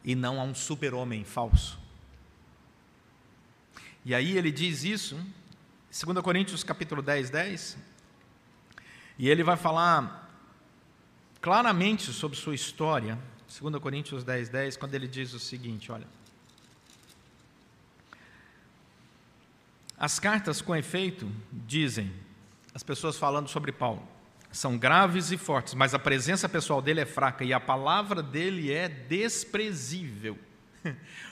e 0.03 0.13
não 0.13 0.39
a 0.39 0.43
um 0.43 0.53
super-homem 0.53 1.23
falso. 1.23 1.79
E 4.05 4.13
aí 4.13 4.37
ele 4.37 4.51
diz 4.51 4.83
isso, 4.83 5.15
2 5.89 6.21
Coríntios 6.21 6.63
capítulo 6.63 7.01
10, 7.01 7.31
10, 7.31 7.86
e 9.17 9.29
ele 9.29 9.43
vai 9.43 9.57
falar 9.57 10.29
claramente 11.41 12.11
sobre 12.13 12.37
sua 12.37 12.53
história, 12.53 13.17
2 13.59 13.81
Coríntios 13.81 14.23
10, 14.23 14.49
10, 14.49 14.77
quando 14.77 14.93
ele 14.93 15.07
diz 15.07 15.33
o 15.33 15.39
seguinte: 15.39 15.91
olha. 15.91 16.07
As 19.97 20.19
cartas 20.19 20.61
com 20.61 20.75
efeito 20.75 21.27
dizem, 21.51 22.13
as 22.73 22.83
pessoas 22.83 23.17
falando 23.17 23.47
sobre 23.47 23.71
Paulo, 23.71 24.07
são 24.51 24.77
graves 24.77 25.31
e 25.31 25.37
fortes, 25.37 25.73
mas 25.73 25.93
a 25.93 25.99
presença 25.99 26.47
pessoal 26.47 26.81
dele 26.81 27.01
é 27.01 27.05
fraca 27.05 27.43
e 27.43 27.51
a 27.51 27.59
palavra 27.59 28.21
dele 28.21 28.71
é 28.71 28.87
desprezível. 28.87 30.37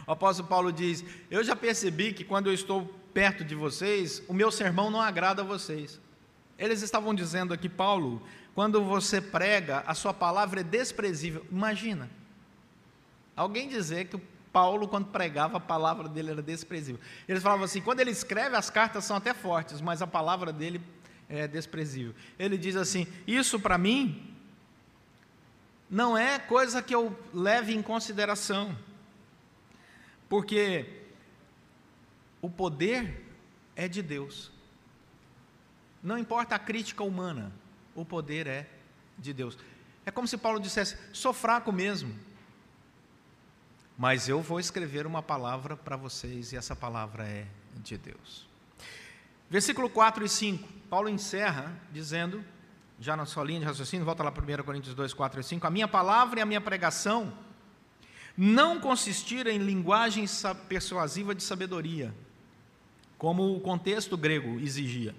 O 0.08 0.12
apóstolo 0.12 0.48
Paulo 0.48 0.71
diz: 0.71 1.06
Eu 1.30 1.43
já 1.43 1.56
percebi 1.56 2.13
que 2.13 2.24
quando 2.24 2.48
eu 2.48 2.54
estou 2.54 2.86
perto 3.13 3.43
de 3.43 3.54
vocês, 3.54 4.24
o 4.28 4.34
meu 4.34 4.52
sermão 4.52 4.89
não 4.89 5.00
agrada 5.00 5.43
a 5.43 5.45
vocês. 5.45 6.00
Eles 6.58 6.82
estavam 6.82 7.13
dizendo 7.13 7.54
aqui, 7.54 7.68
Paulo, 7.68 8.22
quando 8.54 8.84
você 8.84 9.20
prega, 9.20 9.84
a 9.86 9.94
sua 9.94 10.13
palavra 10.13 10.62
é 10.62 10.63
desprezível. 10.63 11.46
Imagina, 11.52 12.10
alguém 13.36 13.68
dizer 13.68 14.08
que 14.08 14.18
Paulo, 14.56 14.88
quando 14.88 15.08
pregava, 15.08 15.58
a 15.58 15.60
palavra 15.60 16.08
dele 16.08 16.32
era 16.32 16.41
desprezível. 16.41 17.02
Eles 17.28 17.44
falavam 17.44 17.65
assim: 17.65 17.82
quando 17.82 18.00
ele 18.00 18.12
escreve, 18.12 18.56
as 18.56 18.70
cartas 18.70 19.04
são 19.04 19.18
até 19.18 19.34
fortes, 19.34 19.82
mas 19.82 20.02
a 20.02 20.08
palavra 20.08 20.54
dele 20.54 20.82
é 21.28 21.46
desprezível. 21.46 22.15
Ele 22.39 22.58
diz 22.58 22.78
assim: 22.78 23.06
Isso 23.28 23.60
para 23.60 23.78
mim 23.78 24.34
não 25.89 26.18
é 26.18 26.39
coisa 26.39 26.82
que 26.82 26.96
eu 26.96 27.18
leve 27.34 27.76
em 27.76 27.82
consideração, 27.82 28.74
porque 30.30 31.04
o 32.41 32.50
poder 32.50 33.26
é 33.76 33.89
de 33.89 34.02
Deus. 34.02 34.55
Não 36.06 36.20
importa 36.20 36.54
a 36.54 36.60
crítica 36.60 37.04
humana, 37.04 37.52
o 37.96 38.06
poder 38.06 38.46
é 38.46 38.70
de 39.18 39.34
Deus. 39.34 39.58
É 40.06 40.12
como 40.12 40.28
se 40.28 40.38
Paulo 40.38 40.60
dissesse: 40.60 40.96
sou 41.12 41.34
fraco 41.34 41.72
mesmo, 41.72 42.13
mas 43.98 44.30
eu 44.30 44.39
vou 44.39 44.60
escrever 44.60 45.08
uma 45.08 45.24
palavra 45.24 45.76
para 45.76 45.98
vocês 45.98 46.54
e 46.54 46.58
essa 46.58 46.76
palavra 46.76 47.24
é 47.24 47.48
de 47.78 47.98
Deus. 47.98 48.48
Versículo 49.50 49.89
4 49.89 50.24
e 50.24 50.30
5, 50.30 50.70
Paulo 50.91 51.10
encerra 51.10 51.74
dizendo, 51.91 52.46
já 53.00 53.15
na 53.15 53.26
sua 53.26 53.44
linha 53.44 53.62
de 53.62 53.65
raciocínio, 53.65 54.06
volta 54.06 54.22
lá 54.22 54.32
para 54.32 54.44
1 54.44 54.63
Coríntios 54.63 54.94
2, 54.94 55.12
4 55.12 55.39
e 55.39 55.44
5, 55.44 55.65
a 55.65 55.72
minha 55.72 55.88
palavra 55.88 56.39
e 56.39 56.44
a 56.44 56.46
minha 56.46 56.62
pregação 56.62 57.34
não 58.38 58.80
consistiram 58.80 59.50
em 59.50 59.58
linguagem 59.58 60.26
persuasiva 60.70 61.34
de 61.34 61.41
sabedoria, 61.41 62.13
como 63.18 63.56
o 63.56 63.60
contexto 63.60 64.15
grego 64.15 64.60
exigia, 64.60 65.15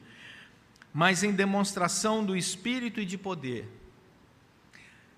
mas 0.97 1.23
em 1.23 1.31
demonstração 1.31 2.25
do 2.25 2.35
espírito 2.35 2.99
e 2.99 3.05
de 3.05 3.19
poder. 3.19 3.69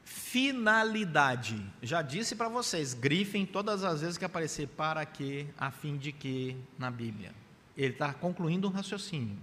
Finalidade. 0.02 1.64
Já 1.80 2.02
disse 2.02 2.34
para 2.34 2.48
vocês, 2.48 2.94
grifem 2.94 3.46
todas 3.46 3.84
as 3.84 4.00
vezes 4.00 4.18
que 4.18 4.24
aparecer 4.24 4.66
para 4.66 5.06
que, 5.06 5.46
a 5.56 5.70
fim 5.70 5.96
de 5.96 6.10
que 6.10 6.56
na 6.76 6.90
Bíblia. 6.90 7.32
Ele 7.76 7.92
está 7.92 8.12
concluindo 8.12 8.66
um 8.66 8.72
raciocínio. 8.72 9.38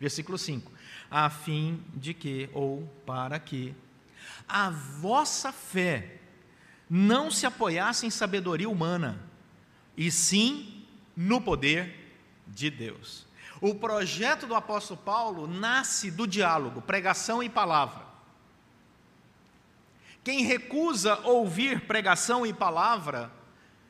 Versículo 0.00 0.38
5: 0.38 0.72
A 1.10 1.28
fim 1.28 1.84
de 1.94 2.14
que, 2.14 2.48
ou 2.54 2.90
para 3.04 3.38
que, 3.38 3.74
a 4.48 4.70
vossa 4.70 5.52
fé 5.52 6.16
não 6.88 7.30
se 7.30 7.44
apoiasse 7.44 8.06
em 8.06 8.10
sabedoria 8.10 8.70
humana, 8.70 9.22
e 9.94 10.10
sim 10.10 10.82
no 11.14 11.42
poder 11.42 12.10
de 12.48 12.70
Deus. 12.70 13.26
O 13.64 13.74
projeto 13.74 14.46
do 14.46 14.54
apóstolo 14.54 15.00
Paulo 15.02 15.46
nasce 15.46 16.10
do 16.10 16.26
diálogo, 16.26 16.82
pregação 16.82 17.42
e 17.42 17.48
palavra. 17.48 18.04
Quem 20.22 20.42
recusa 20.42 21.18
ouvir 21.24 21.80
pregação 21.86 22.44
e 22.44 22.52
palavra, 22.52 23.32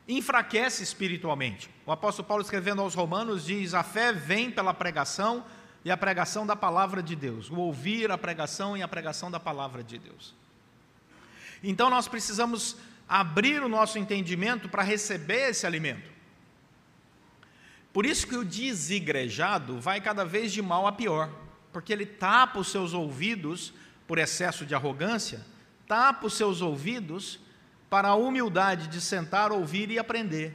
enfraquece 0.07 0.81
espiritualmente. 0.81 1.69
O 1.85 1.91
apóstolo 1.91 2.25
Paulo, 2.25 2.41
escrevendo 2.41 2.81
aos 2.81 2.95
Romanos, 2.95 3.43
diz: 3.43 3.73
A 3.73 3.83
fé 3.83 4.13
vem 4.13 4.49
pela 4.49 4.73
pregação 4.73 5.43
e 5.83 5.91
a 5.91 5.97
pregação 5.97 6.47
da 6.47 6.55
palavra 6.55 7.03
de 7.03 7.13
Deus. 7.13 7.49
O 7.49 7.57
ouvir 7.57 8.09
a 8.11 8.17
pregação 8.17 8.77
e 8.77 8.81
a 8.81 8.87
pregação 8.87 9.29
da 9.29 9.41
palavra 9.41 9.83
de 9.83 9.97
Deus. 9.97 10.33
Então 11.61 11.89
nós 11.89 12.07
precisamos 12.07 12.77
abrir 13.09 13.61
o 13.61 13.67
nosso 13.67 13.99
entendimento 13.99 14.69
para 14.69 14.83
receber 14.83 15.49
esse 15.49 15.67
alimento. 15.67 16.14
Por 17.95 18.05
isso 18.05 18.27
que 18.27 18.35
o 18.35 18.43
desigrejado 18.43 19.79
vai 19.79 20.01
cada 20.01 20.25
vez 20.25 20.51
de 20.51 20.61
mal 20.61 20.85
a 20.85 20.91
pior, 20.91 21.29
porque 21.71 21.93
ele 21.93 22.05
tapa 22.05 22.59
os 22.59 22.67
seus 22.67 22.93
ouvidos 22.93 23.73
por 24.05 24.17
excesso 24.17 24.65
de 24.65 24.75
arrogância, 24.75 25.45
tapa 25.87 26.27
os 26.27 26.33
seus 26.33 26.61
ouvidos 26.61 27.39
para 27.89 28.09
a 28.09 28.15
humildade 28.15 28.87
de 28.87 28.99
sentar, 28.99 29.49
ouvir 29.49 29.89
e 29.91 29.97
aprender. 29.97 30.53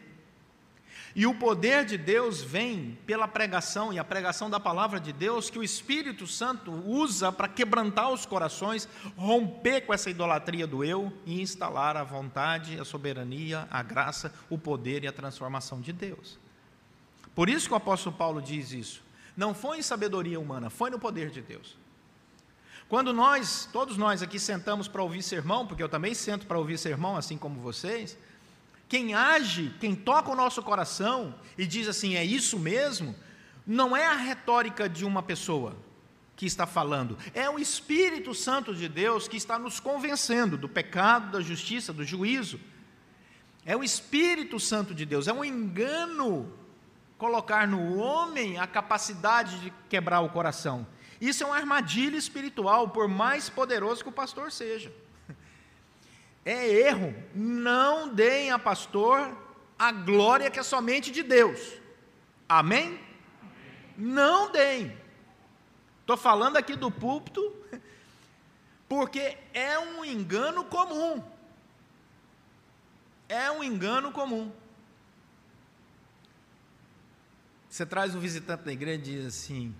E 1.16 1.26
o 1.26 1.35
poder 1.35 1.87
de 1.87 1.96
Deus 1.96 2.42
vem 2.42 2.98
pela 3.07 3.26
pregação, 3.26 3.90
e 3.90 3.98
a 3.98 4.05
pregação 4.05 4.50
da 4.50 4.61
palavra 4.61 5.00
de 5.00 5.11
Deus, 5.11 5.48
que 5.48 5.59
o 5.59 5.64
Espírito 5.64 6.26
Santo 6.26 6.70
usa 6.70 7.33
para 7.33 7.48
quebrantar 7.48 8.12
os 8.12 8.26
corações, 8.26 8.87
romper 9.16 9.87
com 9.87 9.94
essa 9.94 10.11
idolatria 10.11 10.66
do 10.66 10.85
eu 10.85 11.11
e 11.24 11.40
instalar 11.40 11.96
a 11.96 12.05
vontade, 12.05 12.79
a 12.79 12.85
soberania, 12.85 13.66
a 13.70 13.83
graça, 13.83 14.31
o 14.50 14.59
poder 14.59 15.05
e 15.05 15.09
a 15.09 15.12
transformação 15.12 15.81
de 15.81 15.90
Deus. 15.90 16.38
Por 17.35 17.49
isso 17.49 17.66
que 17.66 17.73
o 17.73 17.77
apóstolo 17.77 18.16
Paulo 18.16 18.43
diz 18.43 18.73
isso. 18.73 19.03
Não 19.37 19.55
foi 19.55 19.79
em 19.79 19.83
sabedoria 19.83 20.38
humana, 20.38 20.69
foi 20.69 20.90
no 20.90 20.99
poder 20.99 21.31
de 21.31 21.40
Deus. 21.40 21.77
Quando 22.88 23.12
nós, 23.12 23.69
todos 23.73 23.97
nós 23.97 24.21
aqui 24.21 24.38
sentamos 24.38 24.88
para 24.88 25.03
ouvir 25.03 25.23
sermão, 25.23 25.64
porque 25.64 25.83
eu 25.83 25.88
também 25.88 26.12
sento 26.12 26.47
para 26.47 26.59
ouvir 26.59 26.77
sermão, 26.77 27.16
assim 27.16 27.38
como 27.38 27.61
vocês, 27.61 28.19
quem 28.88 29.14
age, 29.14 29.73
quem 29.79 29.95
toca 29.95 30.33
o 30.33 30.35
nosso 30.35 30.61
coração 30.61 31.33
e 31.57 31.64
diz 31.64 31.87
assim, 31.87 32.16
é 32.16 32.25
isso 32.25 32.59
mesmo, 32.59 33.14
não 33.64 33.97
é 33.97 34.05
a 34.07 34.16
retórica 34.16 34.88
de 34.88 35.05
uma 35.05 35.23
pessoa 35.23 35.77
que 36.35 36.45
está 36.45 36.66
falando, 36.66 37.16
é 37.33 37.49
o 37.49 37.61
Espírito 37.61 38.35
Santo 38.35 38.75
de 38.75 38.88
Deus 38.88 39.29
que 39.29 39.37
está 39.37 39.57
nos 39.57 39.79
convencendo 39.79 40.59
do 40.59 40.69
pecado, 40.69 41.31
da 41.31 41.40
justiça, 41.40 41.93
do 41.93 42.03
juízo. 42.05 42.59
É 43.64 43.77
o 43.77 43.85
Espírito 43.85 44.59
Santo 44.59 44.93
de 44.93 45.07
Deus, 45.07 45.29
é 45.29 45.33
um 45.33 45.45
engano 45.45 46.53
colocar 47.20 47.68
no 47.68 47.98
homem 47.98 48.59
a 48.59 48.66
capacidade 48.66 49.61
de 49.61 49.70
quebrar 49.90 50.22
o 50.22 50.30
coração. 50.30 50.87
Isso 51.20 51.44
é 51.44 51.46
uma 51.46 51.56
armadilha 51.56 52.16
espiritual, 52.16 52.88
por 52.88 53.06
mais 53.06 53.50
poderoso 53.50 54.02
que 54.02 54.09
o 54.09 54.12
pastor 54.12 54.50
seja 54.50 54.90
é 56.46 56.66
erro. 56.66 57.14
Não 57.35 58.09
deem 58.09 58.50
a 58.50 58.59
pastor 58.59 59.37
a 59.78 59.92
glória 59.92 60.50
que 60.50 60.59
é 60.59 60.62
somente 60.62 61.11
de 61.11 61.22
Deus. 61.22 61.61
Amém? 62.48 62.98
Não 63.98 64.50
deem. 64.50 64.96
Estou 66.00 66.16
falando 66.16 66.56
aqui 66.56 66.74
do 66.74 66.90
púlpito, 66.90 67.54
porque 68.88 69.37
é 69.52 69.78
um 69.78 70.02
engano 70.02 70.64
comum. 70.64 71.22
É 73.28 73.50
um 73.50 73.62
engano 73.62 74.11
comum. 74.11 74.50
Você 77.70 77.87
traz 77.87 78.16
um 78.16 78.18
visitante 78.18 78.64
da 78.64 78.72
igreja 78.72 78.98
e 78.98 79.02
diz 79.02 79.26
assim: 79.26 79.72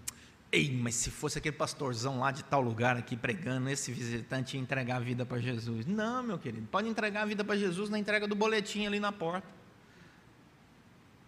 Ei, 0.53 0.73
mas 0.73 0.95
se 0.95 1.11
fosse 1.11 1.39
aquele 1.39 1.57
pastorzão 1.57 2.21
lá 2.21 2.31
de 2.31 2.45
tal 2.45 2.61
lugar 2.61 2.97
aqui 2.97 3.17
pregando, 3.17 3.69
esse 3.69 3.93
visitante 3.93 4.57
ia 4.57 4.63
entregar 4.63 4.97
a 4.97 5.01
vida 5.01 5.27
para 5.27 5.41
Jesus. 5.41 5.85
Não, 5.87 6.23
meu 6.23 6.39
querido, 6.39 6.69
pode 6.69 6.89
entregar 6.89 7.23
a 7.23 7.25
vida 7.27 7.43
para 7.45 7.57
Jesus 7.57 7.91
na 7.91 7.99
entrega 7.99 8.29
do 8.29 8.37
boletim 8.37 8.87
ali 8.87 9.01
na 9.01 9.11
porta. 9.11 9.47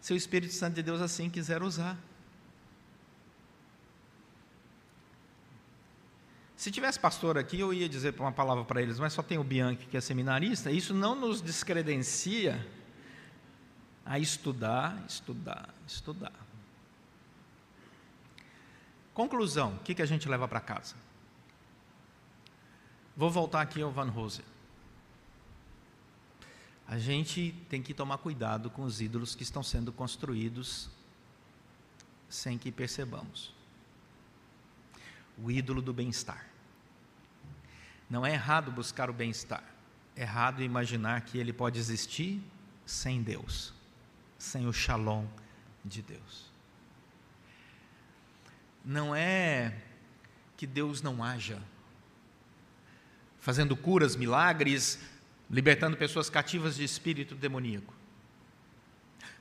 Se 0.00 0.12
o 0.12 0.16
Espírito 0.16 0.54
Santo 0.54 0.74
de 0.74 0.84
Deus 0.84 1.00
assim 1.00 1.28
quiser 1.28 1.64
usar. 1.64 1.98
Se 6.56 6.70
tivesse 6.70 6.98
pastor 7.00 7.36
aqui, 7.36 7.58
eu 7.58 7.74
ia 7.74 7.88
dizer 7.88 8.14
uma 8.20 8.30
palavra 8.30 8.64
para 8.64 8.80
eles, 8.80 9.00
mas 9.00 9.12
só 9.12 9.20
tem 9.20 9.36
o 9.36 9.42
Bianchi 9.42 9.84
que 9.86 9.96
é 9.96 10.00
seminarista. 10.00 10.70
Isso 10.70 10.94
não 10.94 11.16
nos 11.16 11.42
descredencia 11.42 12.64
a 14.04 14.16
estudar, 14.16 15.04
estudar, 15.08 15.68
estudar. 15.84 16.51
Conclusão: 19.14 19.74
o 19.74 19.78
que, 19.80 19.94
que 19.94 20.02
a 20.02 20.06
gente 20.06 20.28
leva 20.28 20.48
para 20.48 20.60
casa? 20.60 20.94
Vou 23.16 23.30
voltar 23.30 23.60
aqui 23.60 23.82
ao 23.82 23.90
Van 23.90 24.08
Rose. 24.08 24.42
A 26.88 26.98
gente 26.98 27.54
tem 27.68 27.82
que 27.82 27.94
tomar 27.94 28.18
cuidado 28.18 28.70
com 28.70 28.82
os 28.82 29.00
ídolos 29.00 29.34
que 29.34 29.42
estão 29.42 29.62
sendo 29.62 29.92
construídos 29.92 30.90
sem 32.28 32.58
que 32.58 32.72
percebamos. 32.72 33.54
O 35.42 35.50
ídolo 35.50 35.80
do 35.80 35.92
bem-estar. 35.92 36.46
Não 38.08 38.26
é 38.26 38.32
errado 38.32 38.70
buscar 38.70 39.08
o 39.08 39.12
bem-estar. 39.12 39.64
É 40.14 40.22
errado 40.22 40.62
imaginar 40.62 41.22
que 41.22 41.38
ele 41.38 41.52
pode 41.52 41.78
existir 41.78 42.42
sem 42.84 43.22
Deus, 43.22 43.72
sem 44.38 44.66
o 44.66 44.72
shalom 44.72 45.26
de 45.84 46.02
Deus 46.02 46.51
não 48.84 49.14
é 49.14 49.74
que 50.56 50.66
Deus 50.66 51.02
não 51.02 51.22
haja, 51.22 51.60
fazendo 53.38 53.76
curas, 53.76 54.16
milagres, 54.16 54.98
libertando 55.50 55.96
pessoas 55.96 56.30
cativas 56.30 56.76
de 56.76 56.84
espírito 56.84 57.34
demoníaco. 57.34 57.92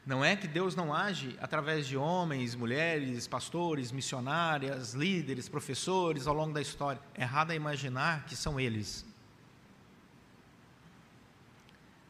Não 0.05 0.25
é 0.25 0.35
que 0.35 0.47
Deus 0.47 0.75
não 0.75 0.93
age 0.93 1.37
através 1.39 1.85
de 1.85 1.95
homens, 1.95 2.55
mulheres, 2.55 3.27
pastores, 3.27 3.91
missionárias, 3.91 4.93
líderes, 4.93 5.47
professores 5.47 6.25
ao 6.25 6.33
longo 6.33 6.53
da 6.53 6.61
história. 6.61 6.99
É 7.13 7.21
errado 7.21 7.51
é 7.51 7.55
imaginar 7.55 8.25
que 8.25 8.35
são 8.35 8.59
eles. 8.59 9.05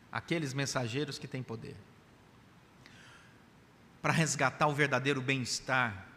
Aqueles 0.09 0.53
mensageiros 0.53 1.19
que 1.19 1.27
têm 1.27 1.43
poder. 1.43 1.75
Para 4.01 4.13
resgatar 4.13 4.67
o 4.67 4.73
verdadeiro 4.73 5.21
bem-estar 5.21 6.10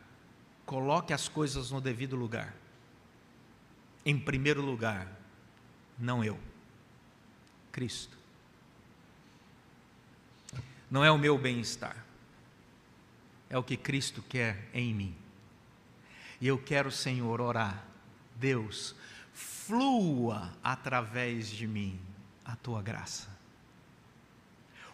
Coloque 0.67 1.13
as 1.13 1.29
coisas 1.29 1.71
no 1.71 1.81
devido 1.81 2.17
lugar. 2.17 2.55
Em 4.05 4.19
primeiro 4.19 4.63
lugar, 4.63 5.09
não 5.99 6.23
eu, 6.23 6.39
Cristo. 7.73 8.17
Não 10.91 11.05
é 11.05 11.11
o 11.11 11.19
meu 11.19 11.37
bem-estar, 11.37 12.05
é 13.49 13.59
o 13.59 13.63
que 13.63 13.77
Cristo 13.77 14.23
quer 14.23 14.69
em 14.73 14.95
mim. 14.95 15.17
E 16.41 16.47
eu 16.47 16.59
quero, 16.59 16.91
Senhor, 16.91 17.41
orar, 17.41 17.85
Deus, 18.37 18.95
flua 19.33 20.53
através 20.63 21.49
de 21.49 21.67
mim 21.67 21.99
a 22.45 22.55
tua 22.55 22.83
graça. 22.83 23.29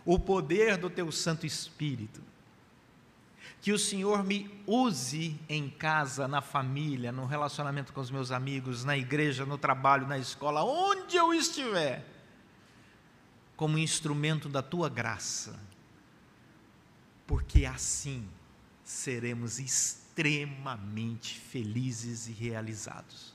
O 0.05 0.19
poder 0.19 0.77
do 0.77 0.89
teu 0.89 1.11
Santo 1.13 1.45
Espírito 1.45 2.23
que 3.61 3.73
o 3.73 3.79
Senhor 3.79 4.25
me 4.25 4.51
use 4.67 5.39
em 5.49 5.69
casa, 5.69 6.27
na 6.27 6.41
família, 6.41 7.13
no 7.13 7.27
relacionamento 7.27 7.93
com 7.93 8.01
os 8.01 8.11
meus 8.11 8.31
amigos, 8.31 8.85
na 8.85 8.97
igreja, 8.97 9.45
no 9.45 9.59
trabalho, 9.59 10.07
na 10.07 10.17
escola, 10.17 10.65
onde 10.65 11.17
eu 11.17 11.35
estiver, 11.35 12.07
como 13.57 13.77
instrumento 13.77 14.49
da 14.49 14.63
tua 14.63 14.89
graça, 14.89 15.61
porque 17.27 17.67
assim 17.67 18.27
seremos 18.83 19.59
extremamente 19.59 21.39
felizes 21.39 22.29
e 22.29 22.33
realizados. 22.33 23.35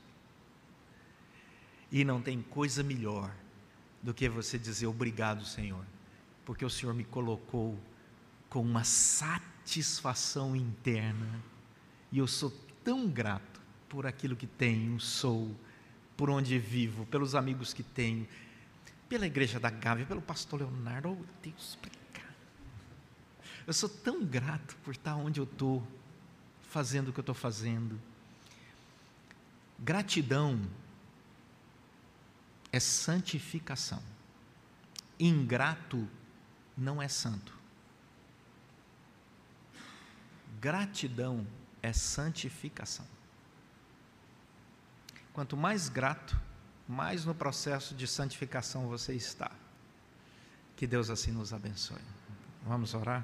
E 1.92 2.04
não 2.04 2.20
tem 2.20 2.42
coisa 2.42 2.82
melhor 2.82 3.32
do 4.02 4.12
que 4.12 4.28
você 4.28 4.58
dizer 4.58 4.88
obrigado, 4.88 5.46
Senhor, 5.46 5.86
porque 6.44 6.66
o 6.66 6.70
Senhor 6.70 6.96
me 6.96 7.04
colocou 7.04 7.80
com 8.50 8.62
uma 8.62 8.84
satisfação 8.84 9.55
satisfação 9.66 10.56
interna. 10.56 11.42
E 12.12 12.20
eu 12.20 12.28
sou 12.28 12.52
tão 12.84 13.08
grato 13.10 13.60
por 13.90 14.06
aquilo 14.06 14.36
que 14.36 14.46
tenho, 14.46 15.00
sou, 15.00 15.54
por 16.16 16.30
onde 16.30 16.58
vivo, 16.60 17.06
pelos 17.08 17.34
amigos 17.34 17.74
que 17.74 17.82
tenho, 17.82 18.28
pela 19.10 19.26
igreja 19.26 19.60
da 19.60 19.72
Gávea, 19.72 20.06
pelo 20.06 20.22
pastor 20.22 20.62
Leonardo. 20.62 21.10
Oh, 21.10 21.26
Deus, 21.42 21.70
explicar. 21.70 22.32
Eu 23.66 23.74
sou 23.74 23.90
tão 23.90 24.24
grato 24.24 24.76
por 24.84 24.92
estar 24.92 25.16
onde 25.16 25.40
eu 25.40 25.46
estou, 25.46 25.86
fazendo 26.70 27.10
o 27.10 27.14
que 27.14 27.20
eu 27.20 27.24
estou 27.24 27.36
fazendo. 27.36 28.00
Gratidão 29.80 30.62
é 32.72 32.80
santificação. 32.80 34.02
Ingrato 35.20 36.08
não 36.78 37.02
é 37.02 37.08
santo. 37.08 37.55
Gratidão 40.66 41.46
é 41.80 41.94
santificação. 41.94 43.06
Quanto 45.32 45.56
mais 45.56 45.90
grato, 45.90 46.36
mais 46.88 47.24
no 47.24 47.36
processo 47.36 47.94
de 47.94 48.08
santificação 48.08 48.88
você 48.88 49.14
está. 49.14 49.52
Que 50.76 50.88
Deus 50.88 51.12
assim 51.12 51.32
nos 51.32 51.54
abençoe. 51.54 52.02
Vamos 52.64 52.96
orar? 52.96 53.24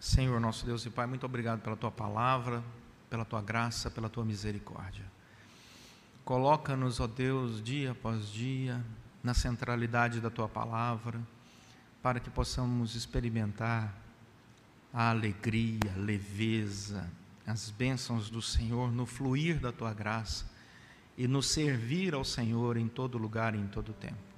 Senhor, 0.00 0.40
nosso 0.40 0.66
Deus 0.66 0.84
e 0.84 0.90
Pai, 0.90 1.06
muito 1.06 1.24
obrigado 1.24 1.60
pela 1.60 1.76
tua 1.76 1.92
palavra, 1.92 2.60
pela 3.08 3.24
tua 3.24 3.40
graça, 3.40 3.88
pela 3.88 4.08
tua 4.08 4.24
misericórdia. 4.24 5.13
Coloca-nos, 6.24 7.00
ó 7.00 7.06
Deus, 7.06 7.62
dia 7.62 7.90
após 7.90 8.28
dia, 8.28 8.82
na 9.22 9.34
centralidade 9.34 10.20
da 10.20 10.30
tua 10.30 10.48
palavra, 10.48 11.20
para 12.02 12.18
que 12.18 12.30
possamos 12.30 12.94
experimentar 12.94 13.94
a 14.92 15.10
alegria, 15.10 15.80
a 15.94 15.98
leveza, 15.98 17.10
as 17.46 17.68
bênçãos 17.70 18.30
do 18.30 18.40
Senhor 18.40 18.90
no 18.90 19.04
fluir 19.04 19.58
da 19.58 19.70
tua 19.70 19.92
graça 19.92 20.46
e 21.16 21.28
no 21.28 21.42
servir 21.42 22.14
ao 22.14 22.24
Senhor 22.24 22.76
em 22.76 22.88
todo 22.88 23.18
lugar 23.18 23.54
e 23.54 23.58
em 23.58 23.66
todo 23.66 23.92
tempo. 23.92 24.34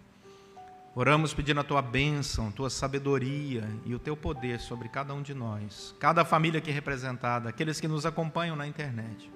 Oramos 0.94 1.34
pedindo 1.34 1.60
a 1.60 1.64
tua 1.64 1.82
bênção, 1.82 2.50
tua 2.50 2.70
sabedoria 2.70 3.68
e 3.84 3.94
o 3.94 3.98
teu 3.98 4.16
poder 4.16 4.58
sobre 4.58 4.88
cada 4.88 5.12
um 5.12 5.22
de 5.22 5.34
nós, 5.34 5.94
cada 6.00 6.24
família 6.24 6.58
aqui 6.58 6.70
representada, 6.70 7.48
aqueles 7.48 7.78
que 7.78 7.86
nos 7.86 8.06
acompanham 8.06 8.56
na 8.56 8.66
internet, 8.66 9.30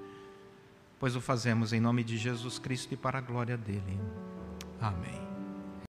pois 1.00 1.16
o 1.16 1.20
fazemos 1.20 1.72
em 1.72 1.80
nome 1.80 2.04
de 2.04 2.18
Jesus 2.18 2.58
Cristo 2.58 2.92
e 2.92 2.96
para 2.96 3.18
a 3.18 3.22
glória 3.22 3.56
dele. 3.56 3.98
Amém. 4.78 5.29